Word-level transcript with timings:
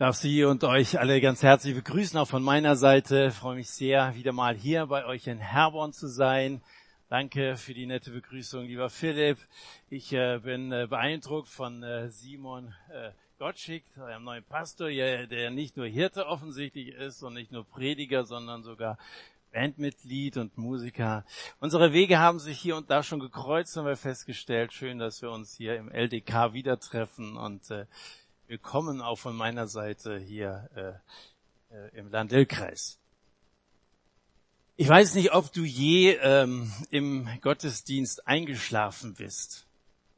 darf 0.00 0.16
Sie 0.16 0.44
und 0.44 0.64
euch 0.64 0.98
alle 0.98 1.20
ganz 1.20 1.42
herzlich 1.42 1.74
begrüßen, 1.74 2.18
auch 2.18 2.26
von 2.26 2.42
meiner 2.42 2.74
Seite. 2.74 3.26
Ich 3.28 3.34
freue 3.34 3.56
mich 3.56 3.68
sehr, 3.68 4.14
wieder 4.14 4.32
mal 4.32 4.56
hier 4.56 4.86
bei 4.86 5.04
euch 5.04 5.26
in 5.26 5.40
Herborn 5.40 5.92
zu 5.92 6.08
sein. 6.08 6.62
Danke 7.10 7.58
für 7.58 7.74
die 7.74 7.84
nette 7.84 8.10
Begrüßung, 8.10 8.64
lieber 8.64 8.88
Philipp. 8.88 9.36
Ich 9.90 10.10
äh, 10.14 10.38
bin 10.38 10.72
äh, 10.72 10.86
beeindruckt 10.88 11.50
von 11.50 11.82
äh, 11.82 12.08
Simon 12.08 12.74
äh, 12.88 13.10
Gottschick, 13.38 13.84
eurem 13.98 14.24
neuen 14.24 14.44
Pastor, 14.44 14.88
ja, 14.88 15.26
der 15.26 15.50
nicht 15.50 15.76
nur 15.76 15.86
Hirte 15.86 16.26
offensichtlich 16.26 16.94
ist 16.94 17.22
und 17.22 17.34
nicht 17.34 17.52
nur 17.52 17.66
Prediger, 17.66 18.24
sondern 18.24 18.62
sogar 18.62 18.96
Bandmitglied 19.52 20.38
und 20.38 20.56
Musiker. 20.56 21.26
Unsere 21.58 21.92
Wege 21.92 22.18
haben 22.18 22.38
sich 22.38 22.58
hier 22.58 22.78
und 22.78 22.88
da 22.88 23.02
schon 23.02 23.20
gekreuzt, 23.20 23.76
haben 23.76 23.84
wir 23.84 23.96
festgestellt. 23.96 24.72
Schön, 24.72 24.98
dass 24.98 25.20
wir 25.20 25.30
uns 25.30 25.54
hier 25.56 25.76
im 25.76 25.90
LDK 25.90 26.54
wieder 26.54 26.80
treffen 26.80 27.36
und 27.36 27.70
äh, 27.70 27.84
willkommen 28.50 29.00
auch 29.00 29.16
von 29.16 29.36
meiner 29.36 29.68
Seite 29.68 30.18
hier 30.18 30.68
äh, 31.70 31.72
äh, 31.72 31.96
im 31.96 32.10
Landil-Kreis. 32.10 32.98
Ich 34.76 34.88
weiß 34.88 35.14
nicht, 35.14 35.32
ob 35.32 35.52
du 35.52 35.62
je 35.62 36.14
ähm, 36.20 36.72
im 36.90 37.28
Gottesdienst 37.42 38.26
eingeschlafen 38.26 39.14
bist 39.14 39.68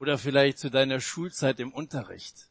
oder 0.00 0.16
vielleicht 0.16 0.58
zu 0.58 0.70
deiner 0.70 0.98
Schulzeit 1.00 1.60
im 1.60 1.74
Unterricht. 1.74 2.48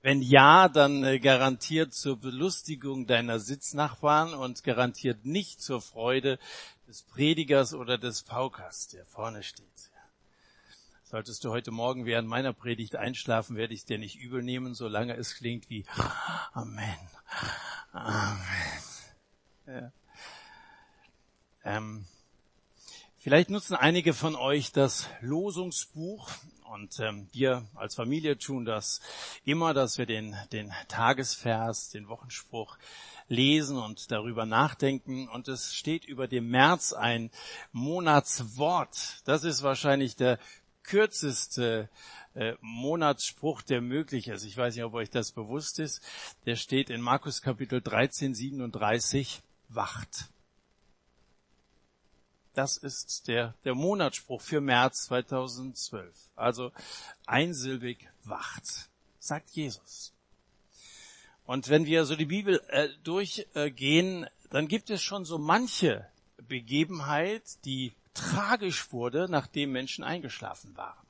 Wenn 0.00 0.22
ja, 0.22 0.70
dann 0.70 1.04
äh, 1.04 1.18
garantiert 1.18 1.92
zur 1.92 2.18
Belustigung 2.18 3.06
deiner 3.06 3.38
Sitznachbarn 3.38 4.32
und 4.32 4.64
garantiert 4.64 5.26
nicht 5.26 5.60
zur 5.60 5.82
Freude 5.82 6.38
des 6.88 7.02
Predigers 7.02 7.74
oder 7.74 7.98
des 7.98 8.22
Paukers, 8.22 8.88
der 8.88 9.04
vorne 9.04 9.42
steht. 9.42 9.90
Solltest 11.16 11.44
du 11.44 11.50
heute 11.50 11.70
Morgen 11.70 12.04
während 12.04 12.28
meiner 12.28 12.52
Predigt 12.52 12.94
einschlafen, 12.94 13.56
werde 13.56 13.72
ich 13.72 13.80
es 13.80 13.86
dir 13.86 13.96
nicht 13.96 14.16
übel 14.16 14.42
nehmen, 14.42 14.74
solange 14.74 15.16
es 15.16 15.34
klingt 15.34 15.70
wie 15.70 15.86
Amen. 16.52 16.94
Amen. 17.90 18.38
Ja. 19.66 19.92
Ähm, 21.64 22.04
vielleicht 23.16 23.48
nutzen 23.48 23.76
einige 23.76 24.12
von 24.12 24.36
euch 24.36 24.72
das 24.72 25.08
Losungsbuch 25.22 26.28
und 26.64 27.00
ähm, 27.00 27.30
wir 27.32 27.66
als 27.76 27.94
Familie 27.94 28.36
tun 28.36 28.66
das 28.66 29.00
immer, 29.46 29.72
dass 29.72 29.96
wir 29.96 30.04
den, 30.04 30.36
den 30.52 30.70
Tagesvers, 30.88 31.88
den 31.88 32.08
Wochenspruch 32.08 32.76
lesen 33.28 33.78
und 33.78 34.10
darüber 34.10 34.44
nachdenken. 34.44 35.28
Und 35.28 35.48
es 35.48 35.74
steht 35.74 36.04
über 36.04 36.28
dem 36.28 36.50
März 36.50 36.92
ein 36.92 37.30
Monatswort. 37.72 39.22
Das 39.24 39.44
ist 39.44 39.62
wahrscheinlich 39.62 40.16
der 40.16 40.38
kürzeste 40.86 41.88
äh, 42.34 42.54
Monatsspruch, 42.60 43.62
der 43.62 43.80
möglich 43.80 44.28
ist. 44.28 44.44
Ich 44.44 44.56
weiß 44.56 44.74
nicht, 44.74 44.84
ob 44.84 44.94
euch 44.94 45.10
das 45.10 45.32
bewusst 45.32 45.78
ist. 45.78 46.02
Der 46.46 46.56
steht 46.56 46.90
in 46.90 47.00
Markus 47.00 47.42
Kapitel 47.42 47.80
13, 47.82 48.34
37, 48.34 49.42
wacht. 49.68 50.28
Das 52.54 52.78
ist 52.78 53.28
der, 53.28 53.54
der 53.64 53.74
Monatsspruch 53.74 54.40
für 54.40 54.60
März 54.60 55.04
2012. 55.04 56.14
Also 56.36 56.72
einsilbig 57.26 58.08
wacht, 58.24 58.88
sagt 59.18 59.50
Jesus. 59.50 60.14
Und 61.44 61.68
wenn 61.68 61.86
wir 61.86 62.06
so 62.06 62.16
die 62.16 62.26
Bibel 62.26 62.62
äh, 62.68 62.88
durchgehen, 63.04 64.26
dann 64.50 64.68
gibt 64.68 64.90
es 64.90 65.02
schon 65.02 65.24
so 65.24 65.38
manche 65.38 66.06
Begebenheit, 66.48 67.42
die 67.64 67.92
tragisch 68.16 68.92
wurde, 68.92 69.28
nachdem 69.28 69.72
Menschen 69.72 70.04
eingeschlafen 70.04 70.76
waren. 70.76 71.06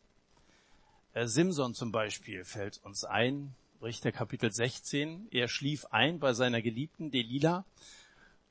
Äh, 1.13 1.27
Simson 1.27 1.75
zum 1.75 1.93
Beispiel 1.93 2.45
fällt 2.45 2.79
uns 2.85 3.05
ein, 3.05 3.55
Richter 3.83 4.11
Kapitel 4.11 4.51
16. 4.51 5.29
Er 5.31 5.49
schlief 5.49 5.87
ein 5.87 6.19
bei 6.19 6.33
seiner 6.33 6.63
Geliebten 6.63 7.11
Delila. 7.11 7.65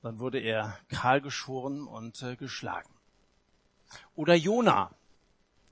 Dann 0.01 0.19
wurde 0.19 0.39
er 0.39 0.77
kahlgeschoren 0.89 1.87
und 1.87 2.21
äh, 2.21 2.35
geschlagen. 2.35 2.93
Oder 4.15 4.35
Jona. 4.35 4.91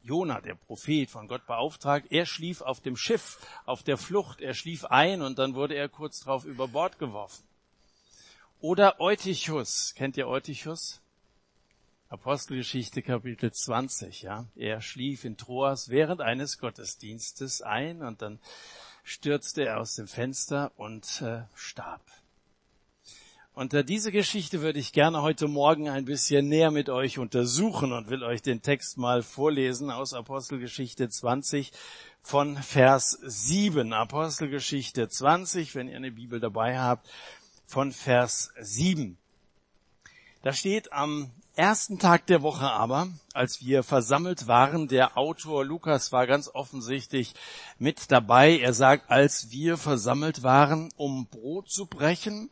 Jona, 0.02 0.42
der 0.42 0.56
Prophet 0.56 1.10
von 1.10 1.28
Gott 1.28 1.46
beauftragt, 1.46 2.08
er 2.10 2.26
schlief 2.26 2.62
auf 2.62 2.82
dem 2.82 2.98
Schiff, 2.98 3.40
auf 3.66 3.84
der 3.84 3.98
Flucht. 3.98 4.42
Er 4.42 4.54
schlief 4.54 4.86
ein 4.86 5.22
und 5.22 5.40
dann 5.40 5.56
wurde 5.56 5.76
er 5.76 5.88
kurz 5.88 6.22
darauf 6.22 6.46
über 6.46 6.68
Bord 6.68 7.00
geworfen. 7.00 7.44
Oder 8.60 9.00
Eutychus. 9.00 9.94
Kennt 9.96 10.18
ihr 10.18 10.28
Eutychus? 10.28 11.03
Apostelgeschichte 12.14 13.02
Kapitel 13.02 13.52
20, 13.52 14.22
ja. 14.22 14.46
Er 14.56 14.82
schlief 14.82 15.26
in 15.26 15.36
Troas 15.36 15.90
während 15.90 16.22
eines 16.22 16.60
Gottesdienstes 16.60 17.64
ein 17.64 18.04
und 18.04 18.22
dann 18.22 18.38
stürzte 19.04 19.66
er 19.66 19.80
aus 19.80 19.96
dem 19.96 20.08
Fenster 20.08 20.72
und 20.78 21.24
äh, 21.24 21.42
starb. 21.56 22.04
Und 23.56 23.74
äh, 23.74 23.84
diese 23.84 24.12
Geschichte 24.12 24.62
würde 24.62 24.78
ich 24.78 24.94
gerne 24.94 25.24
heute 25.24 25.48
Morgen 25.48 25.90
ein 25.90 26.06
bisschen 26.06 26.48
näher 26.50 26.70
mit 26.70 26.88
euch 26.88 27.18
untersuchen 27.18 27.92
und 27.92 28.12
will 28.12 28.22
euch 28.22 28.44
den 28.44 28.62
Text 28.62 29.00
mal 29.00 29.24
vorlesen 29.24 29.90
aus 29.90 30.14
Apostelgeschichte 30.14 31.10
20 31.10 31.72
von 32.22 32.58
Vers 32.58 33.18
7. 33.24 33.92
Apostelgeschichte 33.92 35.10
20, 35.10 35.74
wenn 35.74 35.88
ihr 35.88 35.98
eine 35.98 36.12
Bibel 36.12 36.40
dabei 36.40 36.78
habt, 36.78 37.10
von 37.66 37.92
Vers 37.92 38.54
7. 38.60 39.18
Da 40.44 40.54
steht 40.54 40.94
am 40.94 41.32
ersten 41.56 42.00
Tag 42.00 42.26
der 42.28 42.42
Woche 42.42 42.66
aber, 42.72 43.10
als 43.34 43.62
wir 43.62 43.84
versammelt 43.84 44.48
waren, 44.48 44.88
der 44.88 45.18
Autor 45.18 45.66
Lukas 45.66 46.12
war 46.12 46.26
ganz 46.28 46.50
offensichtlich 46.54 47.34
mit 47.78 48.12
dabei. 48.12 48.58
Er 48.58 48.74
sagt, 48.74 49.12
als 49.12 49.52
wir 49.52 49.78
versammelt 49.78 50.44
waren, 50.44 50.90
um 50.96 51.28
Brot 51.28 51.70
zu 51.70 51.86
brechen, 51.86 52.50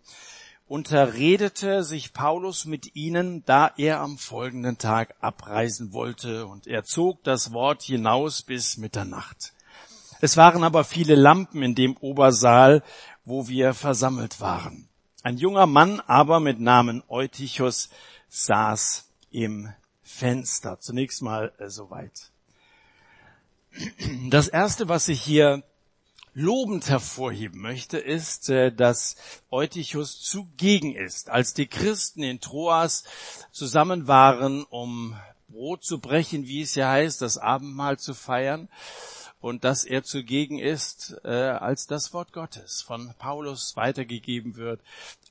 unterredete 0.68 1.84
sich 1.84 2.14
Paulus 2.14 2.66
mit 2.66 2.96
ihnen, 2.96 3.44
da 3.46 3.72
er 3.76 4.00
am 4.00 4.18
folgenden 4.18 4.78
Tag 4.78 5.16
abreisen 5.20 5.92
wollte, 5.94 6.46
und 6.46 6.68
er 6.68 6.84
zog 6.84 7.24
das 7.24 7.52
Wort 7.52 7.82
hinaus 7.82 8.44
bis 8.44 8.78
Mitternacht. 8.78 9.54
Es 10.22 10.38
waren 10.38 10.64
aber 10.64 10.84
viele 10.84 11.16
Lampen 11.16 11.64
in 11.64 11.76
dem 11.76 11.98
Obersaal, 11.98 12.84
wo 13.26 13.48
wir 13.48 13.74
versammelt 13.74 14.40
waren. 14.40 14.88
Ein 15.24 15.38
junger 15.38 15.66
Mann 15.66 16.00
aber 16.00 16.40
mit 16.40 16.60
Namen 16.60 17.04
Eutychus 17.08 17.90
saß 18.32 19.10
im 19.30 19.72
Fenster. 20.02 20.80
Zunächst 20.80 21.22
mal 21.22 21.54
äh, 21.60 21.70
soweit. 21.70 22.32
Das 24.30 24.48
erste, 24.48 24.90
was 24.90 25.08
ich 25.08 25.22
hier 25.22 25.64
lobend 26.34 26.90
hervorheben 26.90 27.62
möchte, 27.62 27.98
ist, 27.98 28.50
äh, 28.50 28.72
dass 28.72 29.18
Eutychus 29.52 30.22
zugegen 30.22 30.96
ist. 30.96 31.30
Als 31.30 31.54
die 31.54 31.68
Christen 31.68 32.24
in 32.24 32.40
Troas 32.40 33.04
zusammen 33.52 34.08
waren, 34.08 34.64
um 34.64 35.18
Brot 35.50 35.84
zu 35.84 36.00
brechen, 36.00 36.48
wie 36.48 36.62
es 36.62 36.76
ja 36.76 36.90
heißt, 36.90 37.22
das 37.22 37.38
Abendmahl 37.38 38.00
zu 38.00 38.14
feiern, 38.14 38.70
und 39.42 39.64
dass 39.64 39.84
er 39.84 40.04
zugegen 40.04 40.60
ist, 40.60 41.18
äh, 41.26 41.30
als 41.30 41.88
das 41.88 42.14
Wort 42.14 42.32
Gottes 42.32 42.82
von 42.82 43.14
Paulus 43.18 43.76
weitergegeben 43.76 44.56
wird, 44.56 44.80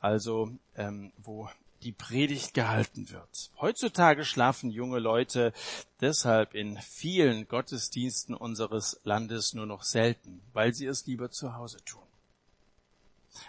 also 0.01 0.51
ähm, 0.77 1.13
wo 1.17 1.49
die 1.83 1.93
Predigt 1.93 2.55
gehalten 2.55 3.11
wird. 3.11 3.51
Heutzutage 3.61 4.25
schlafen 4.25 4.71
junge 4.71 4.99
Leute 4.99 5.53
deshalb 6.01 6.55
in 6.55 6.79
vielen 6.79 7.49
Gottesdiensten 7.49 8.35
unseres 8.35 9.01
Landes 9.05 9.55
nur 9.55 9.67
noch 9.67 9.83
selten, 9.83 10.43
weil 10.53 10.75
sie 10.75 10.87
es 10.87 11.07
lieber 11.07 11.31
zu 11.31 11.55
Hause 11.55 11.83
tun. 11.85 12.03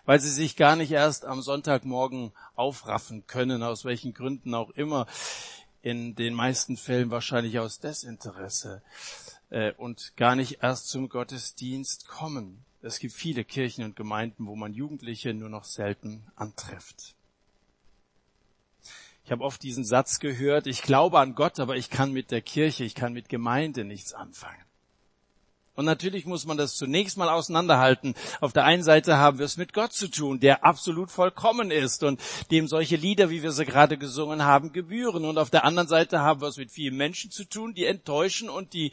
Weil 0.06 0.20
sie 0.20 0.30
sich 0.30 0.56
gar 0.56 0.76
nicht 0.76 0.92
erst 0.92 1.26
am 1.26 1.42
Sonntagmorgen 1.42 2.32
aufraffen 2.56 3.26
können, 3.28 3.64
aus 3.64 3.84
welchen 3.84 4.14
Gründen 4.14 4.54
auch 4.54 4.70
immer, 4.72 5.08
in 5.82 6.16
den 6.16 6.34
meisten 6.34 6.78
Fällen 6.78 7.10
wahrscheinlich 7.10 7.60
aus 7.60 7.80
Desinteresse 7.80 8.84
äh, 9.50 9.74
und 9.74 10.16
gar 10.16 10.36
nicht 10.36 10.60
erst 10.62 10.90
zum 10.90 11.10
Gottesdienst 11.10 12.08
kommen. 12.08 12.64
Es 12.84 13.00
gibt 13.00 13.14
viele 13.14 13.44
Kirchen 13.44 13.84
und 13.84 13.96
Gemeinden, 13.96 14.48
wo 14.48 14.56
man 14.56 14.74
Jugendliche 14.74 15.34
nur 15.34 15.50
noch 15.50 15.64
selten 15.64 16.24
antrifft. 16.36 17.16
Ich 19.32 19.34
habe 19.34 19.46
oft 19.46 19.64
diesen 19.64 19.86
Satz 19.86 20.20
gehört, 20.20 20.68
ich 20.68 20.82
glaube 20.82 21.18
an 21.18 21.36
Gott, 21.36 21.62
aber 21.62 21.78
ich 21.78 21.90
kann 21.90 22.12
mit 22.12 22.32
der 22.32 22.42
Kirche, 22.42 22.84
ich 22.84 22.96
kann 22.96 23.14
mit 23.14 23.30
Gemeinde 23.30 23.86
nichts 23.86 24.12
anfangen. 24.12 24.66
Und 25.74 25.86
natürlich 25.86 26.26
muss 26.26 26.46
man 26.46 26.58
das 26.58 26.76
zunächst 26.76 27.16
mal 27.16 27.30
auseinanderhalten. 27.30 28.14
Auf 28.42 28.52
der 28.52 28.66
einen 28.66 28.84
Seite 28.84 29.20
haben 29.20 29.40
wir 29.40 29.46
es 29.46 29.56
mit 29.56 29.72
Gott 29.72 29.94
zu 29.94 30.10
tun, 30.10 30.42
der 30.42 30.66
absolut 30.66 31.12
vollkommen 31.12 31.72
ist 31.72 32.04
und 32.04 32.20
dem 32.52 32.68
solche 32.68 32.98
Lieder, 32.98 33.30
wie 33.30 33.42
wir 33.42 33.54
sie 33.54 33.64
gerade 33.64 33.98
gesungen 33.98 34.44
haben, 34.44 34.74
gebühren. 34.74 35.24
Und 35.24 35.38
auf 35.38 35.50
der 35.50 35.64
anderen 35.64 35.88
Seite 35.88 36.20
haben 36.20 36.42
wir 36.42 36.50
es 36.50 36.58
mit 36.58 36.70
vielen 36.70 36.98
Menschen 36.98 37.32
zu 37.32 37.46
tun, 37.46 37.74
die 37.74 37.86
enttäuschen 37.86 38.50
und 38.50 38.74
die 38.74 38.92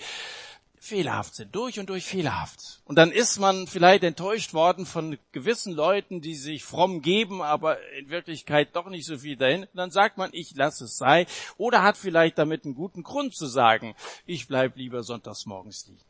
fehlerhaft 0.84 1.34
sind, 1.34 1.54
durch 1.54 1.78
und 1.78 1.88
durch 1.88 2.04
fehlerhaft. 2.04 2.80
Und 2.84 2.96
dann 2.96 3.10
ist 3.10 3.38
man 3.38 3.66
vielleicht 3.66 4.02
enttäuscht 4.04 4.54
worden 4.54 4.86
von 4.86 5.18
gewissen 5.32 5.72
Leuten, 5.72 6.20
die 6.20 6.34
sich 6.34 6.64
fromm 6.64 7.02
geben, 7.02 7.42
aber 7.42 7.78
in 7.98 8.08
Wirklichkeit 8.08 8.74
doch 8.74 8.88
nicht 8.88 9.06
so 9.06 9.18
viel 9.18 9.36
dahin. 9.36 9.62
Und 9.62 9.76
dann 9.76 9.90
sagt 9.90 10.18
man, 10.18 10.30
ich 10.32 10.54
lasse 10.54 10.84
es 10.84 10.96
sei. 10.96 11.26
Oder 11.56 11.82
hat 11.82 11.96
vielleicht 11.96 12.38
damit 12.38 12.64
einen 12.64 12.74
guten 12.74 13.02
Grund 13.02 13.34
zu 13.34 13.46
sagen, 13.46 13.94
ich 14.26 14.48
bleib 14.48 14.76
lieber 14.76 15.02
sonntags 15.02 15.46
morgens 15.46 15.86
liegen. 15.86 16.00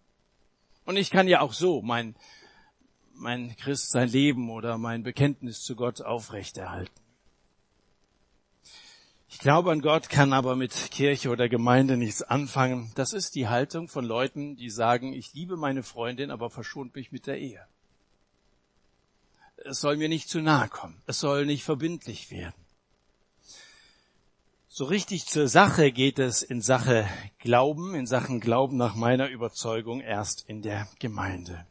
Und 0.85 0.97
ich 0.97 1.11
kann 1.11 1.29
ja 1.29 1.41
auch 1.41 1.53
so 1.53 1.83
mein, 1.83 2.15
mein 3.13 3.57
Christ 3.57 3.91
sein 3.91 4.09
Leben 4.09 4.51
oder 4.51 4.79
mein 4.79 5.03
Bekenntnis 5.03 5.61
zu 5.63 5.77
Gott 5.77 6.01
aufrechterhalten. 6.01 7.08
Ich 9.39 9.43
glaube 9.43 9.71
an 9.71 9.83
Gott, 9.83 10.09
kann 10.09 10.33
aber 10.33 10.57
mit 10.57 10.73
Kirche 10.91 11.31
oder 11.31 11.49
Gemeinde 11.49 11.97
nichts 11.97 12.23
anfangen. 12.23 12.91
Das 12.97 13.13
ist 13.13 13.37
die 13.37 13.47
Haltung 13.47 13.87
von 13.87 14.05
Leuten, 14.05 14.57
die 14.57 14.69
sagen, 14.69 15.13
ich 15.13 15.33
liebe 15.33 15.57
meine 15.57 15.85
Freundin, 15.85 16.33
aber 16.33 16.51
verschont 16.51 16.97
mich 16.97 17.13
mit 17.13 17.29
der 17.29 17.39
Ehe. 17.39 17.65
Es 19.59 19.81
soll 19.81 19.97
mir 19.97 20.09
nicht 20.09 20.29
zu 20.29 20.41
nahe 20.41 20.69
kommen. 20.69 21.01
Es 21.07 21.21
soll 21.21 21.47
nicht 21.47 21.63
verbindlich 21.63 22.33
werden. 22.33 22.61
So 24.67 24.87
richtig 24.87 25.27
zur 25.27 25.47
Sache 25.47 25.93
geht 25.93 26.19
es 26.19 26.43
in 26.43 26.61
Sache 26.61 27.09
Glauben, 27.39 27.95
in 27.95 28.09
Sachen 28.09 28.41
Glauben 28.41 28.77
nach 28.77 28.97
meiner 28.97 29.29
Überzeugung 29.29 30.01
erst 30.01 30.49
in 30.49 30.63
der 30.63 30.89
Gemeinde. 30.99 31.65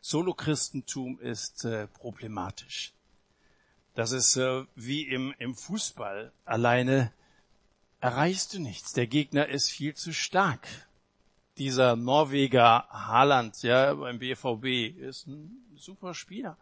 Solochristentum 0.00 1.20
ist 1.20 1.66
äh, 1.66 1.88
problematisch. 1.88 2.94
Das 3.94 4.12
ist 4.12 4.36
äh, 4.36 4.64
wie 4.74 5.02
im, 5.02 5.34
im 5.38 5.54
Fußball. 5.54 6.32
Alleine 6.44 7.12
erreichst 8.00 8.54
du 8.54 8.60
nichts. 8.60 8.92
Der 8.92 9.06
Gegner 9.06 9.48
ist 9.48 9.70
viel 9.70 9.94
zu 9.94 10.12
stark. 10.12 10.66
Dieser 11.58 11.96
Norweger 11.96 12.88
Haaland, 12.90 13.62
ja, 13.62 13.94
beim 13.94 14.18
BVB, 14.18 14.98
ist 14.98 15.26
ein 15.26 15.50
super 15.76 16.14
Spieler. 16.14 16.56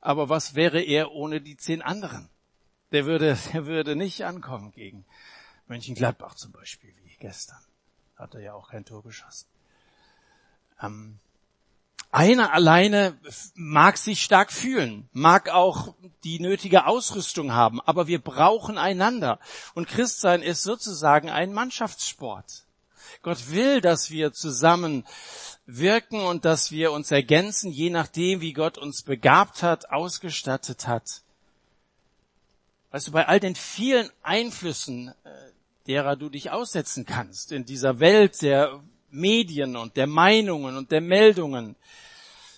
Aber 0.00 0.28
was 0.28 0.54
wäre 0.54 0.82
er 0.82 1.12
ohne 1.12 1.40
die 1.40 1.56
zehn 1.56 1.80
anderen? 1.80 2.28
der 2.92 3.06
würde, 3.06 3.36
der 3.52 3.66
würde 3.66 3.96
nicht 3.96 4.24
ankommen 4.24 4.70
gegen 4.72 5.04
Mönchengladbach 5.66 6.34
zum 6.34 6.52
Beispiel, 6.52 6.94
wie 7.04 7.16
gestern. 7.16 7.58
Hat 8.16 8.34
er 8.34 8.40
ja 8.40 8.54
auch 8.54 8.70
kein 8.70 8.84
Tor 8.84 9.02
geschossen. 9.02 9.48
Ähm, 10.80 11.18
einer 12.12 12.52
alleine 12.52 13.16
mag 13.54 13.96
sich 13.96 14.22
stark 14.22 14.52
fühlen, 14.52 15.08
mag 15.12 15.48
auch 15.48 15.94
die 16.24 16.40
nötige 16.40 16.86
Ausrüstung 16.86 17.52
haben, 17.52 17.80
aber 17.80 18.06
wir 18.06 18.20
brauchen 18.20 18.78
einander. 18.78 19.40
Und 19.74 19.88
Christsein 19.88 20.42
ist 20.42 20.62
sozusagen 20.62 21.30
ein 21.30 21.52
Mannschaftssport. 21.52 22.64
Gott 23.22 23.50
will, 23.50 23.80
dass 23.80 24.10
wir 24.10 24.32
zusammen 24.32 25.06
wirken 25.64 26.20
und 26.20 26.44
dass 26.44 26.70
wir 26.70 26.92
uns 26.92 27.10
ergänzen, 27.10 27.72
je 27.72 27.88
nachdem, 27.88 28.40
wie 28.40 28.52
Gott 28.52 28.78
uns 28.78 29.02
begabt 29.02 29.62
hat, 29.62 29.90
ausgestattet 29.90 30.86
hat. 30.86 31.22
Weißt 32.90 33.08
du, 33.08 33.12
bei 33.12 33.26
all 33.26 33.40
den 33.40 33.54
vielen 33.54 34.10
Einflüssen, 34.22 35.08
äh, 35.08 35.30
derer 35.86 36.16
du 36.16 36.28
dich 36.28 36.50
aussetzen 36.50 37.06
kannst 37.06 37.52
in 37.52 37.64
dieser 37.64 38.00
Welt 38.00 38.42
der 38.42 38.82
Medien 39.12 39.76
und 39.76 39.96
der 39.96 40.06
Meinungen 40.06 40.76
und 40.76 40.90
der 40.90 41.00
Meldungen, 41.00 41.76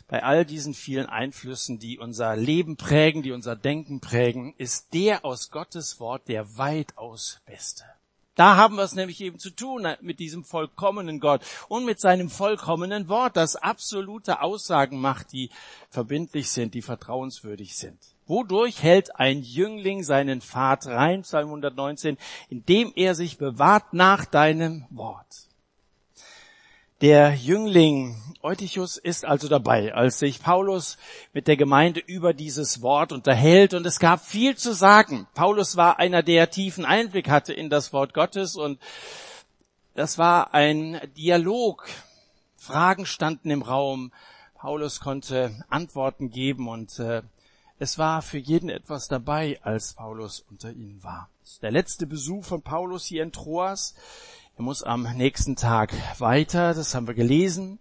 bei 0.06 0.22
all 0.22 0.44
diesen 0.44 0.74
vielen 0.74 1.06
Einflüssen, 1.06 1.78
die 1.78 1.98
unser 1.98 2.36
Leben 2.36 2.76
prägen, 2.76 3.22
die 3.22 3.32
unser 3.32 3.56
Denken 3.56 4.00
prägen, 4.00 4.54
ist 4.58 4.92
der 4.94 5.24
aus 5.24 5.50
Gottes 5.50 5.98
Wort 5.98 6.28
der 6.28 6.56
weitaus 6.56 7.40
beste. 7.46 7.84
Da 8.34 8.56
haben 8.56 8.76
wir 8.76 8.82
es 8.82 8.94
nämlich 8.94 9.20
eben 9.20 9.38
zu 9.38 9.50
tun 9.50 9.86
mit 10.00 10.18
diesem 10.18 10.44
vollkommenen 10.44 11.20
Gott 11.20 11.42
und 11.68 11.84
mit 11.84 12.00
seinem 12.00 12.28
vollkommenen 12.28 13.08
Wort, 13.08 13.36
das 13.36 13.54
absolute 13.54 14.40
Aussagen 14.42 15.00
macht, 15.00 15.32
die 15.32 15.50
verbindlich 15.88 16.50
sind, 16.50 16.74
die 16.74 16.82
vertrauenswürdig 16.82 17.76
sind. 17.76 17.98
Wodurch 18.26 18.82
hält 18.82 19.16
ein 19.16 19.42
Jüngling 19.42 20.02
seinen 20.02 20.40
Pfad 20.40 20.86
rein, 20.86 21.22
Psalm 21.22 21.46
119, 21.46 22.18
indem 22.48 22.92
er 22.96 23.14
sich 23.14 23.38
bewahrt 23.38 23.92
nach 23.92 24.24
deinem 24.24 24.86
Wort. 24.90 25.48
Der 27.04 27.34
Jüngling 27.34 28.16
Eutychus 28.40 28.96
ist 28.96 29.26
also 29.26 29.46
dabei, 29.46 29.92
als 29.92 30.20
sich 30.20 30.40
Paulus 30.40 30.96
mit 31.34 31.48
der 31.48 31.58
Gemeinde 31.58 32.00
über 32.00 32.32
dieses 32.32 32.80
Wort 32.80 33.12
unterhält 33.12 33.74
und 33.74 33.84
es 33.84 33.98
gab 33.98 34.24
viel 34.24 34.56
zu 34.56 34.72
sagen. 34.72 35.26
Paulus 35.34 35.76
war 35.76 35.98
einer, 35.98 36.22
der 36.22 36.48
tiefen 36.48 36.86
Einblick 36.86 37.28
hatte 37.28 37.52
in 37.52 37.68
das 37.68 37.92
Wort 37.92 38.14
Gottes 38.14 38.56
und 38.56 38.80
das 39.94 40.16
war 40.16 40.54
ein 40.54 40.98
Dialog. 41.14 41.86
Fragen 42.56 43.04
standen 43.04 43.50
im 43.50 43.60
Raum. 43.60 44.10
Paulus 44.54 44.98
konnte 44.98 45.62
Antworten 45.68 46.30
geben 46.30 46.68
und 46.68 46.98
äh, 47.00 47.20
es 47.78 47.98
war 47.98 48.22
für 48.22 48.38
jeden 48.38 48.70
etwas 48.70 49.08
dabei, 49.08 49.60
als 49.62 49.92
Paulus 49.92 50.42
unter 50.48 50.70
ihnen 50.70 51.02
war. 51.02 51.28
Der 51.60 51.70
letzte 51.70 52.06
Besuch 52.06 52.46
von 52.46 52.62
Paulus 52.62 53.04
hier 53.04 53.22
in 53.22 53.30
Troas. 53.30 53.94
Er 54.56 54.62
muss 54.62 54.84
am 54.84 55.02
nächsten 55.16 55.56
Tag 55.56 55.92
weiter, 56.20 56.74
das 56.74 56.94
haben 56.94 57.08
wir 57.08 57.14
gelesen. 57.14 57.80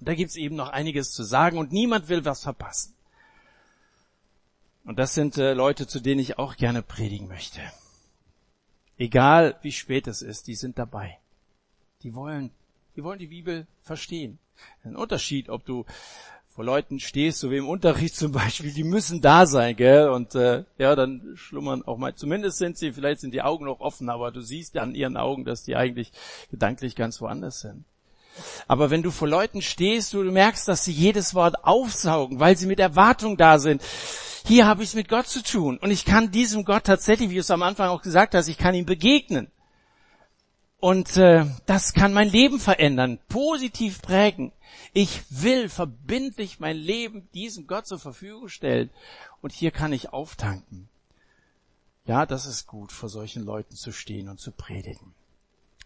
Da 0.00 0.14
gibt's 0.14 0.36
eben 0.36 0.54
noch 0.54 0.68
einiges 0.68 1.12
zu 1.12 1.24
sagen 1.24 1.56
und 1.58 1.72
niemand 1.72 2.08
will 2.08 2.24
was 2.24 2.42
verpassen. 2.42 2.94
Und 4.84 4.98
das 4.98 5.14
sind 5.14 5.38
äh, 5.38 5.54
Leute, 5.54 5.86
zu 5.86 6.00
denen 6.00 6.20
ich 6.20 6.38
auch 6.38 6.56
gerne 6.56 6.82
predigen 6.82 7.26
möchte. 7.26 7.60
Egal 8.98 9.58
wie 9.62 9.72
spät 9.72 10.06
es 10.06 10.22
ist, 10.22 10.46
die 10.46 10.54
sind 10.54 10.78
dabei. 10.78 11.18
Die 12.02 12.14
wollen, 12.14 12.50
die 12.94 13.02
wollen 13.02 13.18
die 13.18 13.26
Bibel 13.28 13.66
verstehen. 13.82 14.38
Ein 14.84 14.96
Unterschied, 14.96 15.48
ob 15.48 15.64
du 15.64 15.86
vor 16.58 16.64
Leuten 16.64 16.98
stehst, 16.98 17.38
so 17.38 17.52
wie 17.52 17.58
im 17.58 17.68
Unterricht 17.68 18.16
zum 18.16 18.32
Beispiel, 18.32 18.72
die 18.72 18.82
müssen 18.82 19.20
da 19.20 19.46
sein, 19.46 19.76
gell? 19.76 20.08
Und 20.08 20.34
äh, 20.34 20.64
ja, 20.76 20.96
dann 20.96 21.36
schlummern 21.36 21.84
auch 21.84 21.98
mal. 21.98 22.16
Zumindest 22.16 22.58
sind 22.58 22.76
sie, 22.76 22.90
vielleicht 22.90 23.20
sind 23.20 23.32
die 23.32 23.42
Augen 23.42 23.66
noch 23.66 23.78
offen, 23.78 24.08
aber 24.08 24.32
du 24.32 24.40
siehst 24.40 24.76
an 24.76 24.92
ihren 24.92 25.16
Augen, 25.16 25.44
dass 25.44 25.62
die 25.62 25.76
eigentlich 25.76 26.10
gedanklich 26.50 26.96
ganz 26.96 27.20
woanders 27.20 27.60
sind. 27.60 27.84
Aber 28.66 28.90
wenn 28.90 29.04
du 29.04 29.12
vor 29.12 29.28
Leuten 29.28 29.62
stehst, 29.62 30.14
du 30.14 30.24
merkst, 30.24 30.66
dass 30.66 30.84
sie 30.84 30.90
jedes 30.90 31.32
Wort 31.32 31.64
aufsaugen, 31.64 32.40
weil 32.40 32.56
sie 32.56 32.66
mit 32.66 32.80
Erwartung 32.80 33.36
da 33.36 33.60
sind. 33.60 33.80
Hier 34.44 34.66
habe 34.66 34.82
ich 34.82 34.88
es 34.88 34.94
mit 34.96 35.08
Gott 35.08 35.28
zu 35.28 35.44
tun. 35.44 35.78
Und 35.78 35.92
ich 35.92 36.04
kann 36.04 36.32
diesem 36.32 36.64
Gott 36.64 36.82
tatsächlich, 36.82 37.30
wie 37.30 37.34
du 37.34 37.40
es 37.40 37.52
am 37.52 37.62
Anfang 37.62 37.88
auch 37.88 38.02
gesagt 38.02 38.34
hast, 38.34 38.48
ich 38.48 38.58
kann 38.58 38.74
ihm 38.74 38.84
begegnen. 38.84 39.46
Und 40.80 41.16
äh, 41.16 41.44
das 41.66 41.92
kann 41.92 42.12
mein 42.12 42.28
Leben 42.28 42.60
verändern, 42.60 43.18
positiv 43.28 44.00
prägen. 44.00 44.52
Ich 44.92 45.22
will 45.30 45.68
verbindlich 45.68 46.60
mein 46.60 46.76
Leben 46.76 47.28
diesem 47.34 47.66
Gott 47.66 47.86
zur 47.86 47.98
Verfügung 47.98 48.48
stellen. 48.48 48.90
Und 49.40 49.52
hier 49.52 49.72
kann 49.72 49.92
ich 49.92 50.12
auftanken. 50.12 50.88
Ja, 52.06 52.26
das 52.26 52.46
ist 52.46 52.66
gut, 52.66 52.92
vor 52.92 53.08
solchen 53.08 53.44
Leuten 53.44 53.74
zu 53.74 53.92
stehen 53.92 54.28
und 54.28 54.40
zu 54.40 54.52
predigen. 54.52 55.14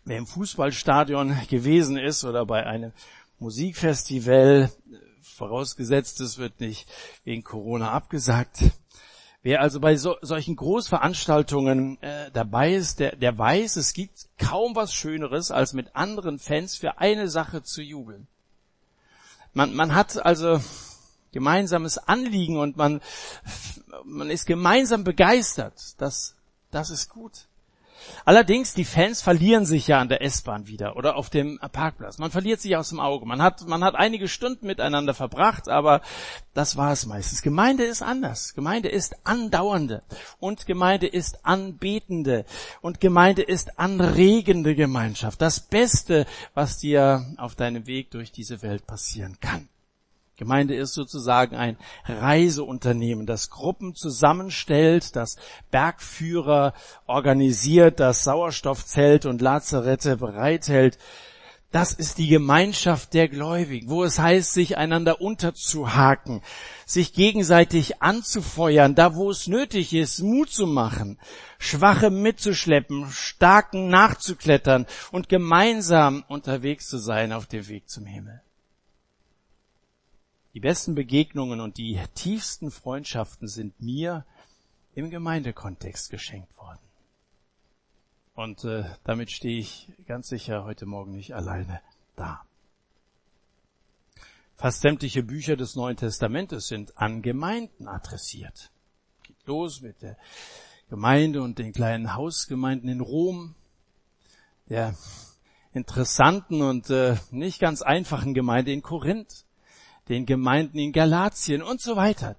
Wer 0.05 0.19
im 0.19 0.27
Fußballstadion 0.27 1.37
gewesen 1.49 1.97
ist 1.97 2.25
oder 2.25 2.45
bei 2.45 2.67
einem 2.67 2.93
Musikfestival, 3.39 4.71
vorausgesetzt, 5.23 6.21
es 6.21 6.39
wird 6.39 6.61
nicht 6.61 6.87
wegen 7.25 7.43
Corona 7.43 7.91
abgesagt, 7.91 8.63
Wer 9.43 9.61
also 9.61 9.81
bei 9.81 9.97
so, 9.97 10.17
solchen 10.23 10.55
Großveranstaltungen 10.55 12.01
äh, 12.01 12.31
dabei 12.31 12.75
ist, 12.75 13.01
der, 13.01 13.17
der 13.17 13.37
weiß, 13.37 13.77
es 13.77 13.93
gibt 13.93 14.29
kaum 14.39 14.77
was 14.77 14.95
Schöneres, 14.95 15.51
als 15.51 15.73
mit 15.73 15.97
anderen 15.97 16.39
Fans 16.39 16.77
für 16.77 16.99
eine 16.99 17.29
Sache 17.29 17.63
zu 17.63 17.83
jubeln. 17.83 18.29
Man, 19.53 19.75
man 19.75 19.95
hat 19.95 20.25
also 20.25 20.61
gemeinsames 21.33 21.99
Anliegen 21.99 22.57
und 22.59 22.77
man, 22.77 23.01
man 24.05 24.31
ist 24.31 24.47
gemeinsam 24.47 25.03
begeistert. 25.03 25.75
Das, 25.99 26.37
das 26.71 26.91
ist 26.91 27.09
gut. 27.09 27.47
Allerdings, 28.25 28.75
die 28.75 28.85
Fans 28.85 29.23
verlieren 29.23 29.67
sich 29.67 29.89
ja 29.89 30.01
an 30.01 30.09
der 30.09 30.23
S-Bahn 30.23 30.67
wieder 30.67 30.97
oder 30.97 31.17
auf 31.17 31.31
dem 31.31 31.59
Parkplatz. 31.73 32.19
Man 32.19 32.31
verliert 32.31 32.61
sich 32.61 32.77
aus 32.77 32.91
dem 32.91 33.01
Auge. 33.01 33.27
Man 33.27 33.43
hat, 33.43 33.67
man 33.67 33.83
hat 33.83 33.95
einige 33.95 34.29
Stunden 34.29 34.67
miteinander 34.67 35.15
verbracht, 35.15 35.69
aber 35.69 36.03
das 36.55 36.77
war 36.77 36.93
es 36.93 37.07
meistens. 37.07 37.43
Gemeinde 37.43 37.85
ist 37.85 38.03
anders. 38.03 38.55
Gemeinde 38.55 38.89
ist 38.89 39.17
andauernde 39.25 40.03
und 40.39 40.67
Gemeinde 40.67 41.07
ist 41.07 41.45
anbetende 41.45 42.45
und 42.81 43.01
Gemeinde 43.01 43.43
ist 43.43 43.79
anregende 43.79 44.75
Gemeinschaft. 44.75 45.41
Das 45.41 45.61
Beste, 45.61 46.27
was 46.55 46.79
dir 46.79 47.27
auf 47.39 47.55
deinem 47.55 47.87
Weg 47.87 48.11
durch 48.11 48.33
diese 48.33 48.63
Welt 48.63 48.87
passieren 48.87 49.39
kann. 49.41 49.69
Gemeinde 50.43 50.75
ist 50.75 50.95
sozusagen 50.95 51.55
ein 51.55 51.77
Reiseunternehmen, 52.05 53.27
das 53.27 53.49
Gruppen 53.49 53.95
zusammenstellt, 53.95 55.15
das 55.15 55.37
Bergführer 55.71 56.75
organisiert, 57.07 58.01
das 58.01 58.25
Sauerstoffzelt 58.25 59.25
und 59.25 59.41
Lazarette 59.41 60.17
bereithält. 60.17 60.99
Das 61.71 61.93
ist 61.93 62.19
die 62.19 62.27
Gemeinschaft 62.27 63.15
der 63.15 63.29
Gläubigen, 63.29 63.89
wo 63.89 64.03
es 64.03 64.19
heißt, 64.19 64.53
sich 64.53 64.77
einander 64.77 65.21
unterzuhaken, 65.21 66.43
sich 66.85 67.13
gegenseitig 67.15 68.03
anzufeuern, 68.03 68.97
da 68.97 69.15
wo 69.15 69.31
es 69.31 69.47
nötig 69.47 69.95
ist, 69.95 70.23
Mut 70.23 70.51
zu 70.51 70.67
machen, 70.67 71.21
Schwache 71.59 72.11
mitzuschleppen, 72.11 73.09
Starken 73.13 73.89
nachzuklettern 73.89 74.87
und 75.13 75.29
gemeinsam 75.29 76.25
unterwegs 76.27 76.89
zu 76.89 76.99
sein 76.99 77.33
auf 77.33 77.47
dem 77.47 77.69
Weg 77.69 77.89
zum 77.89 78.07
Himmel. 78.07 78.43
Die 80.55 80.61
besten 80.61 80.95
Begegnungen 80.95 81.61
und 81.61 81.79
die 81.79 81.99
tiefsten 82.15 82.71
Freundschaften 82.71 83.49
sind 83.49 83.81
mir 83.81 84.27
im 84.95 85.09
Gemeindekontext 85.09 86.11
geschenkt 86.11 86.55
worden. 86.59 86.79
Und 88.35 88.65
äh, 88.65 88.85
damit 89.05 89.31
stehe 89.31 89.59
ich 89.59 89.89
ganz 90.07 90.29
sicher 90.29 90.65
heute 90.65 90.85
Morgen 90.85 91.13
nicht 91.13 91.35
alleine 91.35 91.81
da. 92.17 92.45
Fast 94.57 94.83
sämtliche 94.83 95.23
Bücher 95.23 95.57
des 95.57 95.75
Neuen 95.75 95.97
Testamentes 95.97 96.69
sind 96.69 96.99
an 96.99 97.23
Gemeinden 97.23 97.89
adressiert. 97.89 98.71
Geht 99.23 99.47
los 99.47 99.81
mit 99.81 100.03
der 100.03 100.19
Gemeinde 100.89 101.43
und 101.43 101.59
den 101.59 101.73
kleinen 101.73 102.15
Hausgemeinden 102.15 102.91
in 102.91 103.01
Rom, 103.01 103.55
der 104.69 104.95
interessanten 105.73 106.61
und 106.61 106.91
äh, 106.91 107.17
nicht 107.31 107.59
ganz 107.59 107.81
einfachen 107.81 108.35
Gemeinde 108.35 108.73
in 108.73 108.83
Korinth, 108.83 109.47
den 110.09 110.27
Gemeinden 110.27 110.79
in 110.79 110.93
Galatien 110.93 111.63
und 111.63 111.81
so 111.81 111.97
weiter. 111.97 112.37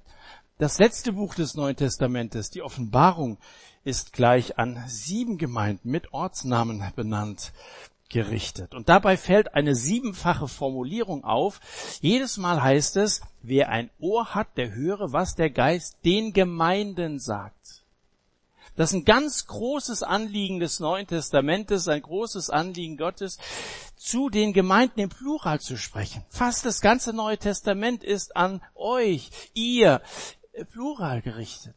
Das 0.57 0.79
letzte 0.79 1.13
Buch 1.13 1.35
des 1.35 1.55
Neuen 1.55 1.75
Testamentes, 1.75 2.49
die 2.49 2.61
Offenbarung, 2.61 3.37
ist 3.83 4.13
gleich 4.13 4.57
an 4.57 4.81
sieben 4.87 5.37
Gemeinden 5.37 5.89
mit 5.89 6.13
Ortsnamen 6.13 6.83
benannt 6.95 7.51
gerichtet. 8.09 8.73
Und 8.75 8.87
dabei 8.89 9.17
fällt 9.17 9.55
eine 9.55 9.75
siebenfache 9.75 10.47
Formulierung 10.47 11.23
auf. 11.23 11.59
Jedes 11.99 12.37
Mal 12.37 12.61
heißt 12.61 12.95
es, 12.97 13.21
wer 13.41 13.69
ein 13.69 13.89
Ohr 13.99 14.35
hat, 14.35 14.55
der 14.57 14.73
höre, 14.73 15.11
was 15.11 15.35
der 15.35 15.49
Geist 15.49 15.97
den 16.05 16.31
Gemeinden 16.31 17.19
sagt. 17.19 17.82
Das 18.75 18.89
ist 18.89 18.95
ein 18.95 19.05
ganz 19.05 19.45
großes 19.45 20.01
Anliegen 20.01 20.59
des 20.59 20.79
Neuen 20.79 21.05
Testamentes, 21.05 21.87
ein 21.87 22.01
großes 22.01 22.49
Anliegen 22.49 22.97
Gottes, 22.97 23.37
zu 23.95 24.29
den 24.29 24.51
Gemeinden 24.51 24.99
im 24.99 25.09
Plural 25.09 25.59
zu 25.59 25.77
sprechen. 25.77 26.23
Fast 26.29 26.65
das 26.65 26.81
ganze 26.81 27.13
Neue 27.13 27.37
Testament 27.37 28.03
ist 28.03 28.35
an 28.35 28.61
euch, 28.75 29.29
ihr, 29.53 30.01
Plural 30.71 31.21
gerichtet. 31.21 31.75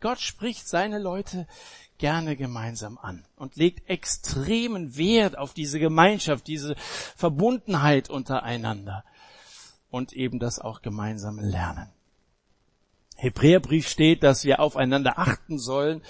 Gott 0.00 0.20
spricht 0.20 0.68
seine 0.68 0.98
Leute 0.98 1.46
gerne 1.98 2.36
gemeinsam 2.36 2.98
an 2.98 3.24
und 3.36 3.56
legt 3.56 3.88
extremen 3.88 4.96
Wert 4.96 5.38
auf 5.38 5.54
diese 5.54 5.78
Gemeinschaft, 5.78 6.46
diese 6.46 6.74
Verbundenheit 7.16 8.10
untereinander 8.10 9.04
und 9.90 10.12
eben 10.12 10.38
das 10.38 10.58
auch 10.58 10.82
gemeinsame 10.82 11.42
Lernen. 11.42 11.93
Hebräerbrief 13.16 13.88
steht, 13.88 14.22
dass 14.22 14.44
wir 14.44 14.60
aufeinander 14.60 15.18
achten 15.18 15.58
sollen, 15.58 16.02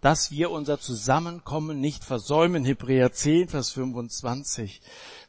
dass 0.00 0.30
wir 0.30 0.50
unser 0.50 0.80
Zusammenkommen 0.80 1.80
nicht 1.80 2.04
versäumen. 2.04 2.64
Hebräer 2.64 3.12
10, 3.12 3.48
Vers 3.48 3.70
25. 3.70 4.80